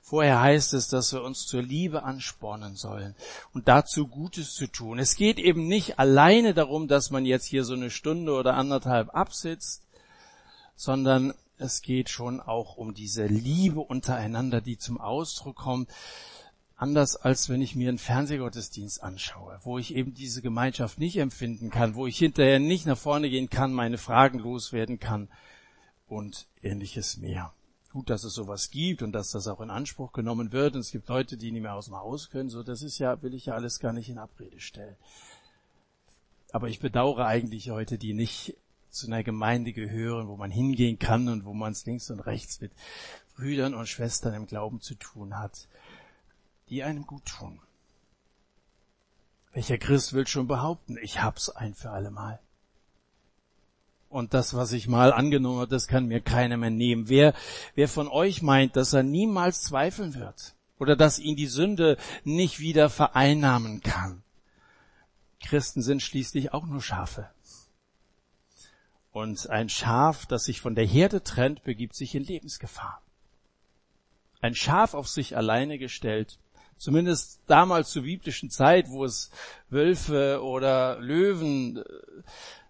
Vorher 0.01 0.41
heißt 0.41 0.73
es, 0.73 0.89
dass 0.89 1.13
wir 1.13 1.23
uns 1.23 1.45
zur 1.45 1.61
Liebe 1.61 2.03
anspornen 2.03 2.75
sollen 2.75 3.15
und 3.53 3.67
dazu 3.67 4.07
Gutes 4.07 4.53
zu 4.53 4.67
tun. 4.67 4.99
Es 4.99 5.15
geht 5.15 5.39
eben 5.39 5.67
nicht 5.67 5.97
alleine 5.97 6.53
darum, 6.53 6.87
dass 6.87 7.09
man 7.09 7.25
jetzt 7.25 7.45
hier 7.45 7.63
so 7.63 7.73
eine 7.73 7.89
Stunde 7.89 8.33
oder 8.33 8.55
anderthalb 8.55 9.15
absitzt, 9.15 9.83
sondern 10.75 11.33
es 11.57 11.81
geht 11.81 12.09
schon 12.09 12.41
auch 12.41 12.75
um 12.75 12.93
diese 12.93 13.25
Liebe 13.25 13.79
untereinander, 13.79 14.59
die 14.59 14.77
zum 14.77 14.99
Ausdruck 14.99 15.55
kommt, 15.55 15.89
anders 16.83 17.15
als 17.15 17.47
wenn 17.47 17.61
ich 17.61 17.77
mir 17.77 17.87
einen 17.87 17.97
Fernsehgottesdienst 17.97 19.01
anschaue, 19.01 19.57
wo 19.63 19.77
ich 19.77 19.95
eben 19.95 20.13
diese 20.13 20.41
Gemeinschaft 20.41 20.99
nicht 20.99 21.15
empfinden 21.15 21.69
kann, 21.69 21.95
wo 21.95 22.07
ich 22.07 22.17
hinterher 22.17 22.59
nicht 22.59 22.85
nach 22.85 22.97
vorne 22.97 23.29
gehen 23.29 23.49
kann, 23.49 23.71
meine 23.71 23.97
Fragen 23.97 24.37
loswerden 24.37 24.99
kann 24.99 25.29
und 26.09 26.45
ähnliches 26.61 27.15
mehr. 27.15 27.53
Gut, 27.93 28.09
dass 28.09 28.25
es 28.25 28.33
sowas 28.33 28.69
gibt 28.69 29.01
und 29.01 29.13
dass 29.13 29.31
das 29.31 29.47
auch 29.47 29.61
in 29.61 29.69
Anspruch 29.69 30.11
genommen 30.11 30.51
wird. 30.51 30.75
Und 30.75 30.81
es 30.81 30.91
gibt 30.91 31.07
Leute, 31.07 31.37
die 31.37 31.53
nicht 31.53 31.61
mehr 31.61 31.75
aus 31.75 31.85
dem 31.85 31.95
Haus 31.95 32.29
können. 32.29 32.49
So, 32.49 32.63
das 32.63 32.81
ist 32.81 32.97
ja, 32.97 33.21
will 33.21 33.33
ich 33.33 33.45
ja 33.45 33.53
alles 33.53 33.79
gar 33.79 33.93
nicht 33.93 34.09
in 34.09 34.17
Abrede 34.17 34.59
stellen. 34.59 34.97
Aber 36.51 36.67
ich 36.67 36.81
bedauere 36.81 37.27
eigentlich 37.27 37.69
heute, 37.69 37.97
die 37.97 38.13
nicht 38.13 38.57
zu 38.89 39.07
einer 39.07 39.23
Gemeinde 39.23 39.71
gehören, 39.71 40.27
wo 40.27 40.35
man 40.35 40.51
hingehen 40.51 40.99
kann 40.99 41.29
und 41.29 41.45
wo 41.45 41.53
man 41.53 41.71
es 41.71 41.85
links 41.85 42.11
und 42.11 42.19
rechts 42.19 42.59
mit 42.59 42.73
Brüdern 43.37 43.73
und 43.73 43.87
Schwestern 43.87 44.33
im 44.33 44.47
Glauben 44.47 44.81
zu 44.81 44.95
tun 44.95 45.39
hat 45.39 45.69
die 46.73 46.83
einem 46.83 47.05
gut 47.05 47.25
tun. 47.25 47.59
Welcher 49.51 49.77
Christ 49.77 50.13
will 50.13 50.25
schon 50.25 50.47
behaupten, 50.47 50.97
ich 50.99 51.21
hab's 51.21 51.49
ein 51.49 51.75
für 51.75 51.91
alle 51.91 52.09
Mal? 52.09 52.39
Und 54.09 54.33
das, 54.33 54.55
was 54.55 54.71
ich 54.71 54.87
mal 54.87 55.13
angenommen 55.13 55.59
habe, 55.59 55.69
das 55.69 55.87
kann 55.87 56.07
mir 56.07 56.19
keiner 56.19 56.57
mehr 56.57 56.71
nehmen. 56.71 57.09
Wer, 57.09 57.35
wer 57.75 57.87
von 57.87 58.07
euch 58.07 58.41
meint, 58.41 58.75
dass 58.75 58.91
er 58.91 59.03
niemals 59.03 59.61
zweifeln 59.61 60.15
wird 60.15 60.55
oder 60.79 60.95
dass 60.95 61.19
ihn 61.19 61.35
die 61.35 61.45
Sünde 61.45 61.97
nicht 62.23 62.59
wieder 62.59 62.89
vereinnahmen 62.89 63.81
kann? 63.81 64.23
Christen 65.43 65.83
sind 65.83 66.01
schließlich 66.01 66.53
auch 66.53 66.65
nur 66.65 66.81
Schafe. 66.81 67.29
Und 69.11 69.47
ein 69.47 69.69
Schaf, 69.69 70.25
das 70.25 70.45
sich 70.45 70.59
von 70.59 70.73
der 70.73 70.87
Herde 70.87 71.23
trennt, 71.23 71.63
begibt 71.63 71.95
sich 71.95 72.15
in 72.15 72.23
Lebensgefahr. 72.23 72.99
Ein 74.41 74.55
Schaf 74.55 74.95
auf 74.95 75.07
sich 75.07 75.37
alleine 75.37 75.77
gestellt 75.77 76.39
Zumindest 76.77 77.39
damals 77.47 77.91
zur 77.91 78.03
biblischen 78.03 78.49
Zeit, 78.49 78.89
wo 78.89 79.05
es 79.05 79.31
Wölfe 79.69 80.41
oder 80.43 80.99
Löwen, 80.99 81.77
äh, 81.77 81.83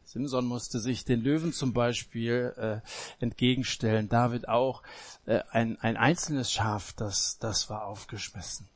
Simson 0.06 0.46
musste 0.46 0.80
sich 0.80 1.06
den 1.06 1.22
Löwen 1.22 1.54
zum 1.54 1.74
Beispiel 1.74 2.54
äh, 2.58 3.24
entgegenstellen, 3.24 4.10
David 4.10 4.48
auch, 4.48 4.84
äh, 5.26 5.42
ein, 5.52 5.80
ein 5.80 5.98
einzelnes 5.98 6.52
Schaf, 6.52 6.94
das, 6.94 7.40
das 7.40 7.70
war 7.70 7.86
aufgeschmissen. 7.86 8.68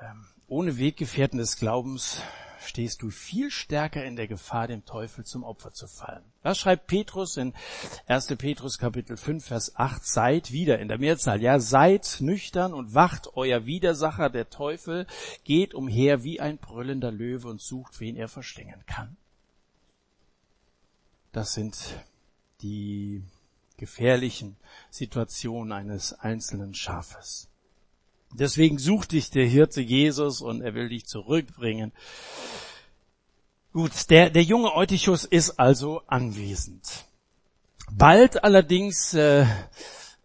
Ähm, 0.00 0.26
ohne 0.46 0.78
Weggefährten 0.78 1.38
des 1.38 1.56
Glaubens 1.56 2.20
stehst 2.68 3.02
du 3.02 3.10
viel 3.10 3.50
stärker 3.50 4.04
in 4.04 4.16
der 4.16 4.28
Gefahr, 4.28 4.68
dem 4.68 4.84
Teufel 4.84 5.24
zum 5.24 5.42
Opfer 5.42 5.72
zu 5.72 5.86
fallen. 5.86 6.24
Das 6.42 6.58
schreibt 6.58 6.86
Petrus 6.86 7.36
in 7.36 7.54
1. 8.06 8.28
Petrus 8.36 8.78
Kapitel 8.78 9.16
5, 9.16 9.44
Vers 9.44 9.76
8, 9.76 10.06
seid 10.06 10.52
wieder 10.52 10.78
in 10.78 10.88
der 10.88 10.98
Mehrzahl, 10.98 11.42
ja, 11.42 11.58
seid 11.58 12.18
nüchtern 12.20 12.74
und 12.74 12.94
wacht, 12.94 13.30
euer 13.34 13.66
Widersacher, 13.66 14.30
der 14.30 14.50
Teufel, 14.50 15.06
geht 15.44 15.74
umher 15.74 16.22
wie 16.22 16.40
ein 16.40 16.58
brüllender 16.58 17.10
Löwe 17.10 17.48
und 17.48 17.60
sucht, 17.60 18.00
wen 18.00 18.16
er 18.16 18.28
verschlingen 18.28 18.84
kann. 18.86 19.16
Das 21.32 21.54
sind 21.54 21.76
die 22.60 23.22
gefährlichen 23.76 24.56
Situationen 24.90 25.72
eines 25.72 26.12
einzelnen 26.12 26.74
Schafes. 26.74 27.47
Deswegen 28.32 28.78
sucht 28.78 29.12
dich 29.12 29.30
der 29.30 29.46
Hirte 29.46 29.80
Jesus 29.80 30.42
und 30.42 30.60
er 30.60 30.74
will 30.74 30.88
dich 30.88 31.06
zurückbringen. 31.06 31.92
Gut, 33.72 34.10
der, 34.10 34.30
der 34.30 34.42
junge 34.42 34.74
Eutychus 34.74 35.24
ist 35.24 35.58
also 35.58 36.02
anwesend. 36.06 37.04
Bald 37.90 38.44
allerdings 38.44 39.14
äh, 39.14 39.46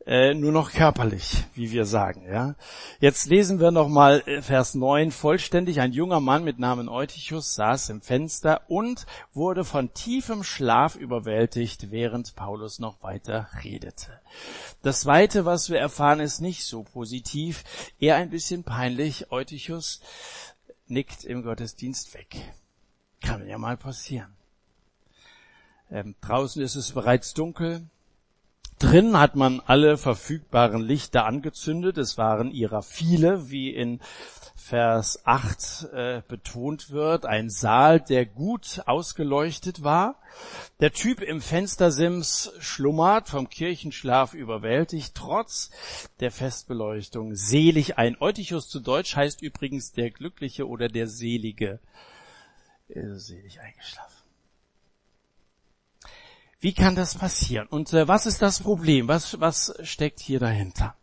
äh, 0.05 0.33
nur 0.33 0.51
noch 0.51 0.72
körperlich, 0.72 1.45
wie 1.55 1.72
wir 1.72 1.86
sagen. 1.86 2.25
Ja. 2.29 2.55
Jetzt 3.00 3.27
lesen 3.27 3.60
wir 3.60 3.72
nochmal 3.72 4.22
äh, 4.25 4.41
Vers 4.41 4.75
9 4.75 5.12
vollständig. 5.12 5.79
Ein 5.79 5.93
junger 5.93 6.19
Mann 6.19 6.43
mit 6.43 6.60
Namen 6.60 6.89
Eutychus 6.89 7.55
saß 7.55 7.89
im 7.89 8.01
Fenster 8.01 8.62
und 8.67 9.05
wurde 9.33 9.63
von 9.63 9.93
tiefem 9.93 10.43
Schlaf 10.43 10.95
überwältigt, 10.95 11.89
während 11.91 12.36
Paulus 12.36 12.79
noch 12.79 13.01
weiter 13.01 13.48
redete. 13.63 14.19
Das 14.81 15.01
Zweite, 15.01 15.45
was 15.45 15.69
wir 15.69 15.79
erfahren, 15.79 16.19
ist 16.19 16.41
nicht 16.41 16.65
so 16.65 16.83
positiv, 16.83 17.63
eher 18.00 18.17
ein 18.17 18.29
bisschen 18.29 18.63
peinlich. 18.63 19.31
Eutychus 19.31 20.01
nickt 20.88 21.24
im 21.24 21.43
Gottesdienst 21.43 22.13
weg. 22.13 22.36
Kann 23.22 23.48
ja 23.48 23.57
mal 23.57 23.77
passieren. 23.77 24.36
Ähm, 25.89 26.15
draußen 26.19 26.62
ist 26.62 26.75
es 26.75 26.91
bereits 26.91 27.33
dunkel. 27.33 27.88
Drin 28.84 29.18
hat 29.18 29.38
man 29.38 29.62
alle 29.66 29.96
verfügbaren 29.96 30.82
Lichter 30.82 31.25
angezündet. 31.25 31.98
Es 31.98 32.18
waren 32.18 32.52
ihrer 32.52 32.82
viele, 32.82 33.50
wie 33.50 33.70
in 33.70 34.02
Vers 34.56 35.25
8 35.25 35.94
äh, 35.94 36.22
betont 36.28 36.90
wird. 36.90 37.25
Ein 37.25 37.50
Saal, 37.50 38.02
der 38.02 38.25
gut 38.25 38.82
ausgeleuchtet 38.86 39.86
war. 39.86 40.20
Der 40.82 40.92
Typ 40.92 41.22
im 41.22 41.40
Fenstersims 41.40 42.52
schlummert, 42.60 43.30
vom 43.30 43.50
Kirchenschlaf 43.50 44.34
überwältigt, 44.34 45.16
trotz 45.16 45.72
der 46.20 46.32
Festbeleuchtung. 46.32 47.36
Selig 47.36 47.98
ein. 47.98 48.18
Eutychus 48.20 48.68
zu 48.68 48.82
Deutsch 48.82 49.16
heißt 49.16 49.42
übrigens 49.42 49.94
der 49.94 50.12
Glückliche 50.12 50.68
oder 50.68 50.90
der 50.90 51.08
Selige. 51.08 51.80
Äh, 52.90 53.16
selig 53.16 53.62
eingeschlafen. 53.62 54.23
Wie 56.63 56.72
kann 56.72 56.96
das 56.96 57.15
passieren? 57.15 57.67
Und 57.67 57.91
äh, 57.91 58.08
was 58.08 58.25
ist 58.25 58.41
das 58.41 58.62
Problem? 58.62 59.10
Was, 59.10 59.38
was 59.41 59.74
steckt 59.84 60.22
hier 60.22 60.39
dahinter? 60.39 60.96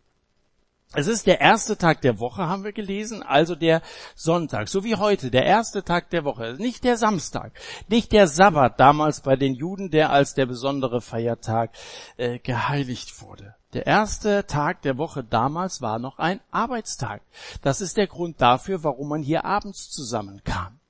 Es 0.95 1.05
ist 1.05 1.27
der 1.27 1.39
erste 1.39 1.77
Tag 1.77 2.01
der 2.01 2.19
Woche, 2.19 2.47
haben 2.47 2.63
wir 2.63 2.73
gelesen, 2.73 3.21
also 3.21 3.53
der 3.53 3.83
Sonntag, 4.15 4.69
so 4.69 4.83
wie 4.83 4.95
heute, 4.95 5.29
der 5.29 5.45
erste 5.45 5.83
Tag 5.83 6.09
der 6.09 6.25
Woche, 6.25 6.55
nicht 6.57 6.83
der 6.83 6.97
Samstag, 6.97 7.53
nicht 7.87 8.11
der 8.11 8.27
Sabbat 8.27 8.79
damals 8.79 9.21
bei 9.21 9.35
den 9.35 9.53
Juden, 9.53 9.91
der 9.91 10.09
als 10.09 10.33
der 10.33 10.47
besondere 10.47 10.99
Feiertag 10.99 11.75
äh, 12.17 12.39
geheiligt 12.39 13.21
wurde. 13.21 13.53
Der 13.73 13.85
erste 13.85 14.47
Tag 14.47 14.81
der 14.81 14.97
Woche 14.97 15.23
damals 15.23 15.79
war 15.79 15.99
noch 15.99 16.17
ein 16.17 16.41
Arbeitstag. 16.49 17.21
Das 17.61 17.81
ist 17.81 17.97
der 17.97 18.07
Grund 18.07 18.41
dafür, 18.41 18.83
warum 18.83 19.09
man 19.09 19.21
hier 19.21 19.45
abends 19.45 19.91
zusammenkam. 19.91 20.80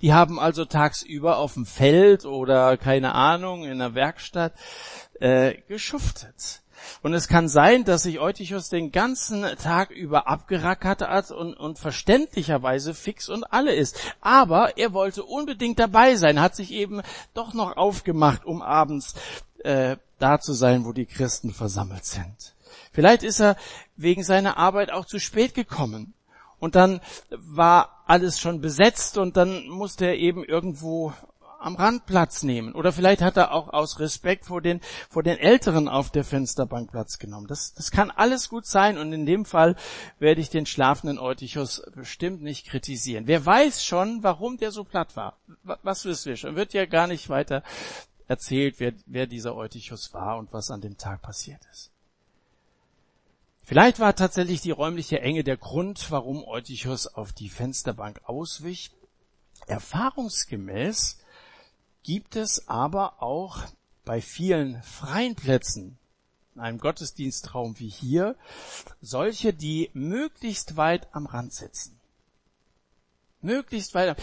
Die 0.00 0.12
haben 0.12 0.38
also 0.38 0.64
tagsüber 0.64 1.38
auf 1.38 1.54
dem 1.54 1.66
Feld 1.66 2.24
oder 2.24 2.76
keine 2.76 3.14
Ahnung 3.14 3.64
in 3.64 3.78
der 3.78 3.94
Werkstatt 3.94 4.52
äh, 5.20 5.54
geschuftet. 5.68 6.62
Und 7.02 7.14
es 7.14 7.28
kann 7.28 7.48
sein, 7.48 7.84
dass 7.84 8.02
sich 8.02 8.20
Eutychus 8.20 8.68
den 8.68 8.92
ganzen 8.92 9.42
Tag 9.62 9.90
über 9.90 10.28
abgerackert 10.28 11.02
hat 11.02 11.30
und, 11.30 11.54
und 11.54 11.78
verständlicherweise 11.78 12.94
fix 12.94 13.28
und 13.28 13.44
alle 13.44 13.74
ist. 13.74 13.98
Aber 14.20 14.76
er 14.78 14.92
wollte 14.92 15.24
unbedingt 15.24 15.78
dabei 15.78 16.16
sein, 16.16 16.40
hat 16.40 16.54
sich 16.54 16.70
eben 16.70 17.02
doch 17.34 17.54
noch 17.54 17.76
aufgemacht, 17.76 18.44
um 18.44 18.62
abends 18.62 19.14
äh, 19.64 19.96
da 20.18 20.38
zu 20.38 20.52
sein, 20.52 20.84
wo 20.84 20.92
die 20.92 21.06
Christen 21.06 21.52
versammelt 21.52 22.04
sind. 22.04 22.54
Vielleicht 22.92 23.22
ist 23.22 23.40
er 23.40 23.56
wegen 23.96 24.22
seiner 24.22 24.56
Arbeit 24.56 24.90
auch 24.90 25.06
zu 25.06 25.18
spät 25.18 25.54
gekommen. 25.54 26.14
Und 26.58 26.74
dann 26.74 27.00
war 27.30 28.02
alles 28.06 28.40
schon 28.40 28.60
besetzt 28.60 29.18
und 29.18 29.36
dann 29.36 29.68
musste 29.68 30.06
er 30.06 30.16
eben 30.16 30.44
irgendwo 30.44 31.12
am 31.58 31.76
Rand 31.76 32.06
Platz 32.06 32.42
nehmen. 32.42 32.72
Oder 32.74 32.92
vielleicht 32.92 33.22
hat 33.22 33.36
er 33.36 33.52
auch 33.52 33.72
aus 33.72 33.98
Respekt 33.98 34.46
vor 34.46 34.60
den, 34.60 34.80
vor 35.08 35.22
den 35.22 35.38
Älteren 35.38 35.88
auf 35.88 36.10
der 36.10 36.24
Fensterbank 36.24 36.90
Platz 36.90 37.18
genommen. 37.18 37.46
Das, 37.46 37.74
das 37.74 37.90
kann 37.90 38.10
alles 38.10 38.48
gut 38.48 38.66
sein 38.66 38.98
und 38.98 39.12
in 39.12 39.26
dem 39.26 39.44
Fall 39.44 39.74
werde 40.18 40.40
ich 40.40 40.50
den 40.50 40.66
schlafenden 40.66 41.18
Eutychus 41.18 41.82
bestimmt 41.94 42.42
nicht 42.42 42.66
kritisieren. 42.66 43.26
Wer 43.26 43.44
weiß 43.44 43.84
schon, 43.84 44.22
warum 44.22 44.58
der 44.58 44.70
so 44.70 44.84
platt 44.84 45.16
war? 45.16 45.38
Was 45.62 46.04
wissen 46.04 46.30
wir 46.30 46.36
schon? 46.36 46.56
Wird 46.56 46.72
ja 46.72 46.86
gar 46.86 47.06
nicht 47.06 47.28
weiter 47.28 47.62
erzählt, 48.28 48.76
wer, 48.78 48.92
wer 49.06 49.26
dieser 49.26 49.56
Eutychus 49.56 50.12
war 50.14 50.38
und 50.38 50.52
was 50.52 50.70
an 50.70 50.80
dem 50.80 50.96
Tag 50.96 51.22
passiert 51.22 51.60
ist. 51.72 51.90
Vielleicht 53.66 53.98
war 53.98 54.14
tatsächlich 54.14 54.60
die 54.60 54.70
räumliche 54.70 55.20
Enge 55.20 55.42
der 55.42 55.56
Grund, 55.56 56.12
warum 56.12 56.44
Eutychus 56.44 57.08
auf 57.08 57.32
die 57.32 57.48
Fensterbank 57.48 58.20
auswich. 58.22 58.92
Erfahrungsgemäß 59.66 61.18
gibt 62.04 62.36
es 62.36 62.68
aber 62.68 63.20
auch 63.20 63.58
bei 64.04 64.20
vielen 64.20 64.80
freien 64.84 65.34
Plätzen, 65.34 65.98
in 66.54 66.60
einem 66.60 66.78
Gottesdienstraum 66.78 67.76
wie 67.80 67.88
hier, 67.88 68.36
solche, 69.00 69.52
die 69.52 69.90
möglichst 69.94 70.76
weit 70.76 71.08
am 71.12 71.26
Rand 71.26 71.52
sitzen. 71.52 71.98
Möglichst 73.40 73.94
weit. 73.96 74.16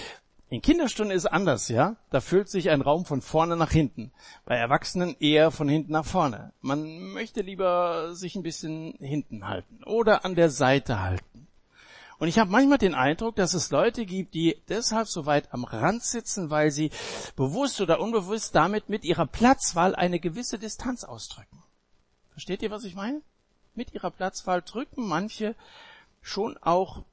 In 0.53 0.61
Kinderstunden 0.61 1.17
ist 1.17 1.25
anders, 1.25 1.67
ja? 1.67 1.95
Da 2.11 2.21
füllt 2.21 2.47
sich 2.47 2.69
ein 2.69 2.81
Raum 2.81 3.05
von 3.05 3.23
vorne 3.23 3.55
nach 3.55 3.71
hinten. 3.71 4.11
Bei 4.45 4.55
Erwachsenen 4.55 5.15
eher 5.19 5.49
von 5.49 5.67
hinten 5.67 5.93
nach 5.93 6.05
vorne. 6.05 6.53
Man 6.61 7.11
möchte 7.11 7.41
lieber 7.41 8.13
sich 8.13 8.35
ein 8.35 8.43
bisschen 8.43 8.93
hinten 8.99 9.47
halten 9.47 9.83
oder 9.83 10.25
an 10.25 10.35
der 10.35 10.51
Seite 10.51 11.01
halten. 11.01 11.47
Und 12.19 12.27
ich 12.27 12.37
habe 12.37 12.51
manchmal 12.51 12.77
den 12.77 12.93
Eindruck, 12.93 13.35
dass 13.35 13.55
es 13.55 13.71
Leute 13.71 14.05
gibt, 14.05 14.35
die 14.35 14.61
deshalb 14.69 15.07
so 15.07 15.25
weit 15.25 15.51
am 15.55 15.63
Rand 15.63 16.03
sitzen, 16.03 16.51
weil 16.51 16.69
sie 16.69 16.91
bewusst 17.35 17.81
oder 17.81 17.99
unbewusst 17.99 18.53
damit 18.53 18.89
mit 18.89 19.05
ihrer 19.05 19.25
Platzwahl 19.25 19.95
eine 19.95 20.19
gewisse 20.19 20.59
Distanz 20.59 21.03
ausdrücken. 21.03 21.63
Versteht 22.29 22.61
ihr, 22.61 22.69
was 22.69 22.83
ich 22.83 22.93
meine? 22.93 23.23
Mit 23.73 23.95
ihrer 23.95 24.11
Platzwahl 24.11 24.61
drücken 24.61 25.07
manche 25.07 25.55
schon 26.21 26.59
auch 26.59 27.05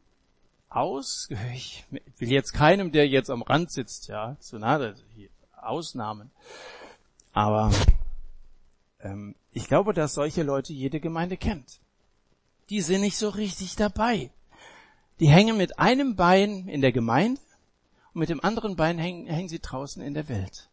aus. 0.70 1.28
Ich 1.54 1.84
will 2.18 2.30
jetzt 2.30 2.52
keinem, 2.52 2.92
der 2.92 3.08
jetzt 3.08 3.30
am 3.30 3.42
Rand 3.42 3.70
sitzt, 3.70 4.08
ja, 4.08 4.36
so 4.40 4.58
nah, 4.58 4.94
Ausnahmen. 5.60 6.30
Aber 7.32 7.70
ähm, 9.00 9.34
ich 9.52 9.68
glaube, 9.68 9.92
dass 9.92 10.14
solche 10.14 10.42
Leute 10.42 10.72
jede 10.72 11.00
Gemeinde 11.00 11.36
kennt. 11.36 11.80
Die 12.70 12.80
sind 12.80 13.00
nicht 13.00 13.16
so 13.16 13.28
richtig 13.28 13.76
dabei 13.76 14.30
die 15.20 15.28
hängen 15.28 15.56
mit 15.58 15.78
einem 15.78 16.16
Bein 16.16 16.66
in 16.66 16.80
der 16.80 16.92
Gemeinde 16.92 17.40
und 18.14 18.20
mit 18.20 18.30
dem 18.30 18.42
anderen 18.42 18.74
Bein 18.74 18.98
hängen, 18.98 19.26
hängen 19.26 19.48
sie 19.48 19.60
draußen 19.60 20.02
in 20.02 20.14
der 20.14 20.28
Welt. 20.28 20.68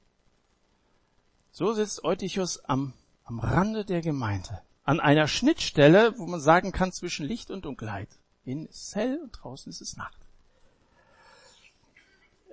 So 1.51 1.73
sitzt 1.73 2.03
Eutychus 2.03 2.63
am, 2.65 2.93
am 3.25 3.39
Rande 3.39 3.83
der 3.83 4.01
Gemeinde, 4.01 4.61
an 4.83 4.99
einer 4.99 5.27
Schnittstelle, 5.27 6.17
wo 6.17 6.25
man 6.25 6.39
sagen 6.39 6.71
kann 6.71 6.93
zwischen 6.93 7.25
Licht 7.25 7.51
und 7.51 7.65
Dunkelheit. 7.65 8.07
Es 8.47 8.95
hell 8.95 9.19
und 9.21 9.31
draußen 9.31 9.69
ist 9.69 9.81
es 9.81 9.97
Nacht. 9.97 10.26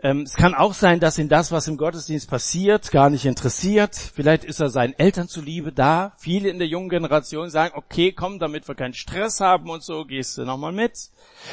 Ähm, 0.05 0.21
es 0.21 0.35
kann 0.35 0.55
auch 0.55 0.75
sein, 0.75 1.01
dass 1.01 1.19
ihn 1.19 1.31
das, 1.31 1.51
was 1.51 1.67
im 1.67 1.79
Gottesdienst 1.79 2.29
passiert, 2.29 2.91
gar 2.91 3.09
nicht 3.09 3.25
interessiert. 3.25 3.97
Vielleicht 3.97 4.45
ist 4.45 4.61
er 4.61 4.69
seinen 4.69 4.93
Eltern 4.99 5.29
zuliebe 5.29 5.73
da. 5.73 6.13
Viele 6.19 6.51
in 6.51 6.59
der 6.59 6.69
jungen 6.69 6.91
Generation 6.91 7.49
sagen, 7.49 7.73
okay, 7.75 8.13
komm, 8.13 8.39
damit 8.39 8.69
wir 8.69 8.75
keinen 8.75 8.93
Stress 8.93 9.41
haben 9.41 9.71
und 9.71 9.83
so, 9.83 10.05
gehst 10.05 10.37
du 10.37 10.45
nochmal 10.45 10.73
mit. 10.73 11.09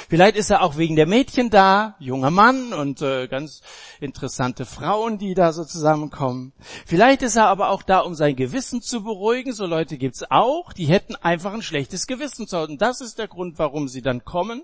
Vielleicht 0.09 0.35
ist 0.35 0.51
er 0.51 0.63
auch 0.63 0.75
wegen 0.75 0.97
der 0.97 1.07
Mädchen 1.07 1.49
da, 1.49 1.95
junger 1.99 2.29
Mann 2.29 2.73
und 2.73 3.01
äh, 3.01 3.29
ganz 3.29 3.61
interessante 4.01 4.65
Frauen, 4.65 5.17
die 5.17 5.33
da 5.33 5.53
so 5.53 5.63
zusammenkommen. 5.63 6.51
Vielleicht 6.85 7.21
ist 7.21 7.37
er 7.37 7.47
aber 7.47 7.69
auch 7.69 7.83
da, 7.83 7.99
um 7.99 8.15
sein 8.15 8.35
Gewissen 8.35 8.81
zu 8.81 9.01
beruhigen. 9.01 9.53
So 9.53 9.65
Leute 9.65 9.97
gibt's 9.97 10.29
auch, 10.29 10.73
die 10.73 10.87
hätten 10.87 11.15
einfach 11.15 11.53
ein 11.53 11.61
schlechtes 11.61 12.05
Gewissen 12.05 12.47
zu 12.47 12.57
haben. 12.57 12.77
Das 12.77 12.99
ist 12.99 13.17
der 13.17 13.29
Grund, 13.29 13.59
warum 13.59 13.87
sie 13.87 14.01
dann 14.01 14.25
kommen. 14.25 14.63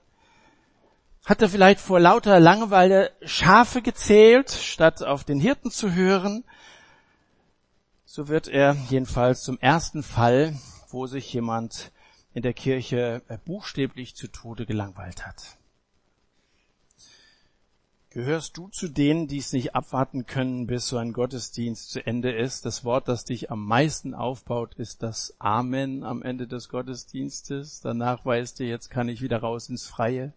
Hat 1.28 1.42
er 1.42 1.50
vielleicht 1.50 1.82
vor 1.82 2.00
lauter 2.00 2.40
Langeweile 2.40 3.12
Schafe 3.22 3.82
gezählt, 3.82 4.50
statt 4.50 5.04
auf 5.04 5.26
den 5.26 5.42
Hirten 5.42 5.72
zu 5.72 5.94
hören? 5.94 6.46
So 8.06 8.30
wird 8.30 8.48
er 8.48 8.78
jedenfalls 8.90 9.44
zum 9.44 9.60
ersten 9.60 10.04
Fall, 10.04 10.58
wo 10.88 11.06
sich 11.06 11.34
jemand 11.34 11.92
in 12.34 12.44
der 12.44 12.54
Kirche 12.54 13.24
äh, 13.28 13.38
buchstäblich 13.44 14.16
zu 14.16 14.30
Tode 14.30 14.66
gelangweilt 14.66 15.28
hat. 15.28 15.58
Gehörst 18.10 18.56
du 18.56 18.70
zu 18.70 18.88
denen, 18.88 19.28
die 19.28 19.40
es 19.40 19.52
nicht 19.52 19.76
abwarten 19.76 20.28
können, 20.28 20.66
bis 20.66 20.88
so 20.88 20.96
ein 20.96 21.12
Gottesdienst 21.12 21.92
zu 21.92 22.08
Ende 22.08 22.32
ist? 22.32 22.66
Das 22.66 22.86
Wort, 22.86 23.10
das 23.10 23.26
dich 23.26 23.52
am 23.52 23.66
meisten 23.66 24.14
aufbaut, 24.14 24.76
ist 24.76 25.04
das 25.04 25.36
Amen 25.40 26.06
am 26.06 26.22
Ende 26.22 26.48
des 26.48 26.70
Gottesdienstes. 26.70 27.82
Danach 27.82 28.26
weißt 28.26 28.62
du, 28.62 28.64
jetzt 28.64 28.90
kann 28.90 29.10
ich 29.10 29.22
wieder 29.22 29.40
raus 29.40 29.68
ins 29.68 29.88
Freie 29.88 30.32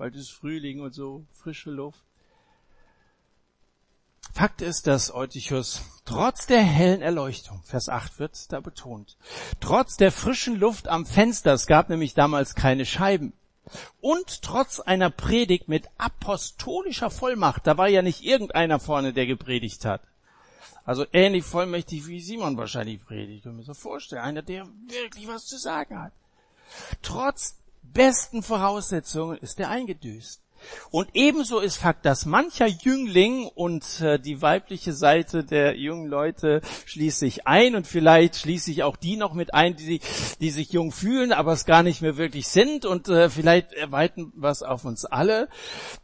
bald 0.00 0.16
ist 0.16 0.30
Frühling 0.30 0.80
und 0.80 0.94
so, 0.94 1.26
frische 1.30 1.70
Luft. 1.70 2.02
Fakt 4.32 4.62
ist, 4.62 4.86
dass 4.86 5.12
Eutychus 5.12 5.82
trotz 6.06 6.46
der 6.46 6.62
hellen 6.62 7.02
Erleuchtung, 7.02 7.62
Vers 7.64 7.90
8 7.90 8.18
wird 8.18 8.50
da 8.50 8.60
betont, 8.60 9.18
trotz 9.60 9.98
der 9.98 10.10
frischen 10.10 10.58
Luft 10.58 10.88
am 10.88 11.04
Fenster, 11.04 11.52
es 11.52 11.66
gab 11.66 11.90
nämlich 11.90 12.14
damals 12.14 12.54
keine 12.54 12.86
Scheiben, 12.86 13.34
und 14.00 14.40
trotz 14.40 14.80
einer 14.80 15.10
Predigt 15.10 15.68
mit 15.68 15.86
apostolischer 15.98 17.10
Vollmacht, 17.10 17.66
da 17.66 17.76
war 17.76 17.88
ja 17.88 18.00
nicht 18.00 18.24
irgendeiner 18.24 18.80
vorne, 18.80 19.12
der 19.12 19.26
gepredigt 19.26 19.84
hat. 19.84 20.00
Also 20.86 21.04
ähnlich 21.12 21.44
vollmächtig 21.44 22.06
wie 22.06 22.22
Simon 22.22 22.56
wahrscheinlich 22.56 23.04
predigt. 23.04 23.44
Kann 23.44 23.56
mir 23.56 23.64
so 23.64 23.74
vorstellen, 23.74 24.22
einer, 24.22 24.42
der 24.42 24.66
wirklich 24.88 25.28
was 25.28 25.44
zu 25.44 25.58
sagen 25.58 26.00
hat. 26.00 26.12
Trotz 27.02 27.59
besten 27.92 28.42
Voraussetzungen 28.42 29.38
ist 29.38 29.60
er 29.60 29.70
eingedüst. 29.70 30.42
Und 30.90 31.08
ebenso 31.14 31.60
ist 31.60 31.76
Fakt, 31.76 32.04
dass 32.04 32.26
mancher 32.26 32.66
Jüngling 32.66 33.46
und 33.46 34.00
äh, 34.00 34.18
die 34.18 34.42
weibliche 34.42 34.92
Seite 34.92 35.44
der 35.44 35.76
jungen 35.76 36.06
Leute 36.06 36.60
schließt 36.86 37.18
sich 37.18 37.46
ein 37.46 37.74
und 37.74 37.86
vielleicht 37.86 38.36
schließe 38.36 38.70
ich 38.70 38.82
auch 38.82 38.96
die 38.96 39.16
noch 39.16 39.32
mit 39.32 39.54
ein, 39.54 39.76
die, 39.76 40.00
die 40.40 40.50
sich 40.50 40.72
jung 40.72 40.92
fühlen, 40.92 41.32
aber 41.32 41.52
es 41.52 41.64
gar 41.64 41.82
nicht 41.82 42.02
mehr 42.02 42.16
wirklich 42.16 42.48
sind 42.48 42.84
und 42.84 43.08
äh, 43.08 43.30
vielleicht 43.30 43.72
erweitern 43.72 44.32
was 44.34 44.62
auf 44.62 44.84
uns 44.84 45.04
alle. 45.04 45.48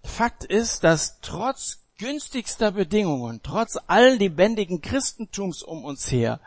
Fakt 0.03 0.45
ist, 0.45 0.85
dass 0.85 1.21
trotz 1.21 1.86
günstigster 1.99 2.73
Bedingungen, 2.73 3.41
trotz 3.43 3.79
all 3.87 4.17
lebendigen 4.17 4.83
Christentums 4.83 5.63
um 5.63 5.83
uns 5.87 6.13
her, 6.13 6.41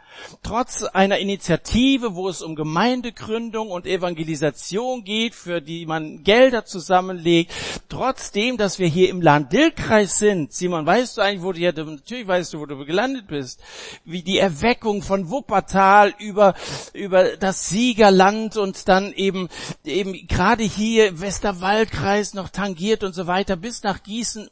trotz 0.43 0.83
einer 0.83 1.17
Initiative, 1.17 2.13
wo 2.13 2.29
es 2.29 2.43
um 2.43 2.55
Gemeindegründung 2.55 3.71
und 3.71 3.87
Evangelisation 3.87 5.03
geht, 5.03 5.33
für 5.33 5.59
die 5.59 5.87
man 5.87 6.23
Gelder 6.23 6.65
zusammenlegt, 6.65 7.51
trotzdem, 7.89 8.57
dass 8.57 8.77
wir 8.77 8.85
hier 8.85 9.09
im 9.09 9.23
Land-Dill-Kreis 9.23 10.19
sind, 10.19 10.53
Simon, 10.53 10.85
weißt 10.85 11.17
du 11.17 11.21
eigentlich, 11.21 11.43
wo 11.43 11.51
du, 11.51 11.59
ja, 11.59 11.71
natürlich 11.71 12.27
weißt 12.27 12.53
du, 12.53 12.59
wo 12.59 12.67
du 12.67 12.85
gelandet 12.85 13.25
bist, 13.25 13.59
wie 14.05 14.21
die 14.21 14.37
Erweckung 14.37 15.01
von 15.01 15.31
Wuppertal 15.31 16.13
über, 16.19 16.53
über 16.93 17.37
das 17.37 17.69
Siegerland 17.69 18.55
und 18.55 18.87
dann 18.87 19.13
eben, 19.13 19.49
eben 19.83 20.13
gerade 20.27 20.61
hier 20.61 21.19
Westerwaldkreis 21.19 22.35
noch 22.35 22.49
tangiert 22.49 23.03
und 23.03 23.15
so 23.15 23.25
weiter 23.25 23.55
bis 23.55 23.81
nach 23.81 24.03
Gießen 24.03 24.47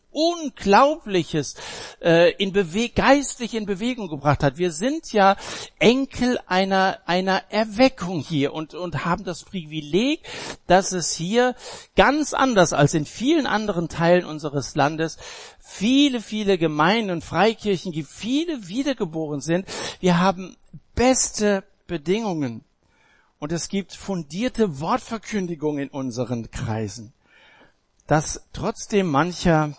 Unglaubliches 0.88 1.56
äh, 2.02 2.32
in 2.34 2.54
Bewe 2.54 2.90
geistlich 2.90 3.54
in 3.54 3.66
Bewegung 3.66 4.08
gebracht 4.08 4.44
hat. 4.44 4.58
Wir 4.58 4.72
sind 4.72 5.12
ja 5.12 5.36
Enkel 5.80 6.40
einer, 6.48 7.00
einer 7.06 7.44
Erweckung 7.50 8.20
hier 8.20 8.54
und, 8.54 8.74
und 8.74 9.06
haben 9.06 9.24
das 9.24 9.44
Privileg, 9.44 10.22
dass 10.66 10.92
es 10.92 11.14
hier 11.14 11.56
ganz 11.96 12.34
anders 12.34 12.74
als 12.74 12.94
in 12.94 13.06
vielen 13.06 13.48
anderen 13.48 13.90
Teilen 13.90 14.26
unseres 14.26 14.76
Landes 14.76 15.18
viele, 15.60 16.22
viele 16.22 16.58
Gemeinden 16.58 17.12
und 17.12 17.24
Freikirchen 17.24 17.92
gibt, 17.92 18.10
viele 18.10 18.68
wiedergeboren 18.68 19.42
sind. 19.42 19.68
Wir 20.00 20.20
haben 20.20 20.56
beste 20.96 21.64
Bedingungen. 21.88 22.64
Und 23.40 23.52
es 23.52 23.70
gibt 23.70 23.94
fundierte 23.94 24.80
Wortverkündigung 24.80 25.78
in 25.78 25.90
unseren 25.90 26.50
Kreisen. 26.50 27.14
Dass 28.08 28.48
trotzdem 28.52 29.08
mancher 29.08 29.76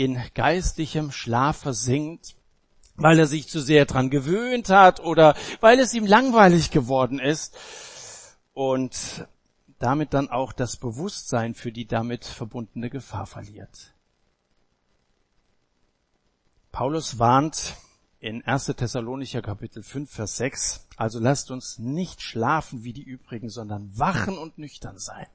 in 0.00 0.18
geistlichem 0.32 1.12
Schlaf 1.12 1.58
versinkt, 1.58 2.34
weil 2.96 3.18
er 3.18 3.26
sich 3.26 3.48
zu 3.48 3.60
sehr 3.60 3.84
dran 3.84 4.08
gewöhnt 4.08 4.70
hat 4.70 4.98
oder 5.00 5.34
weil 5.60 5.78
es 5.78 5.92
ihm 5.92 6.06
langweilig 6.06 6.70
geworden 6.70 7.18
ist 7.18 7.54
und 8.54 9.28
damit 9.78 10.14
dann 10.14 10.30
auch 10.30 10.54
das 10.54 10.78
Bewusstsein 10.78 11.54
für 11.54 11.70
die 11.70 11.86
damit 11.86 12.24
verbundene 12.24 12.88
Gefahr 12.88 13.26
verliert. 13.26 13.92
Paulus 16.72 17.18
warnt 17.18 17.74
in 18.20 18.42
1. 18.42 18.72
Thessalonicher 18.76 19.42
Kapitel 19.42 19.82
5, 19.82 20.10
Vers 20.10 20.38
6, 20.38 20.88
also 20.96 21.18
lasst 21.18 21.50
uns 21.50 21.78
nicht 21.78 22.22
schlafen 22.22 22.84
wie 22.84 22.94
die 22.94 23.02
übrigen, 23.02 23.50
sondern 23.50 23.98
wachen 23.98 24.38
und 24.38 24.56
nüchtern 24.56 24.98
sein. 24.98 25.26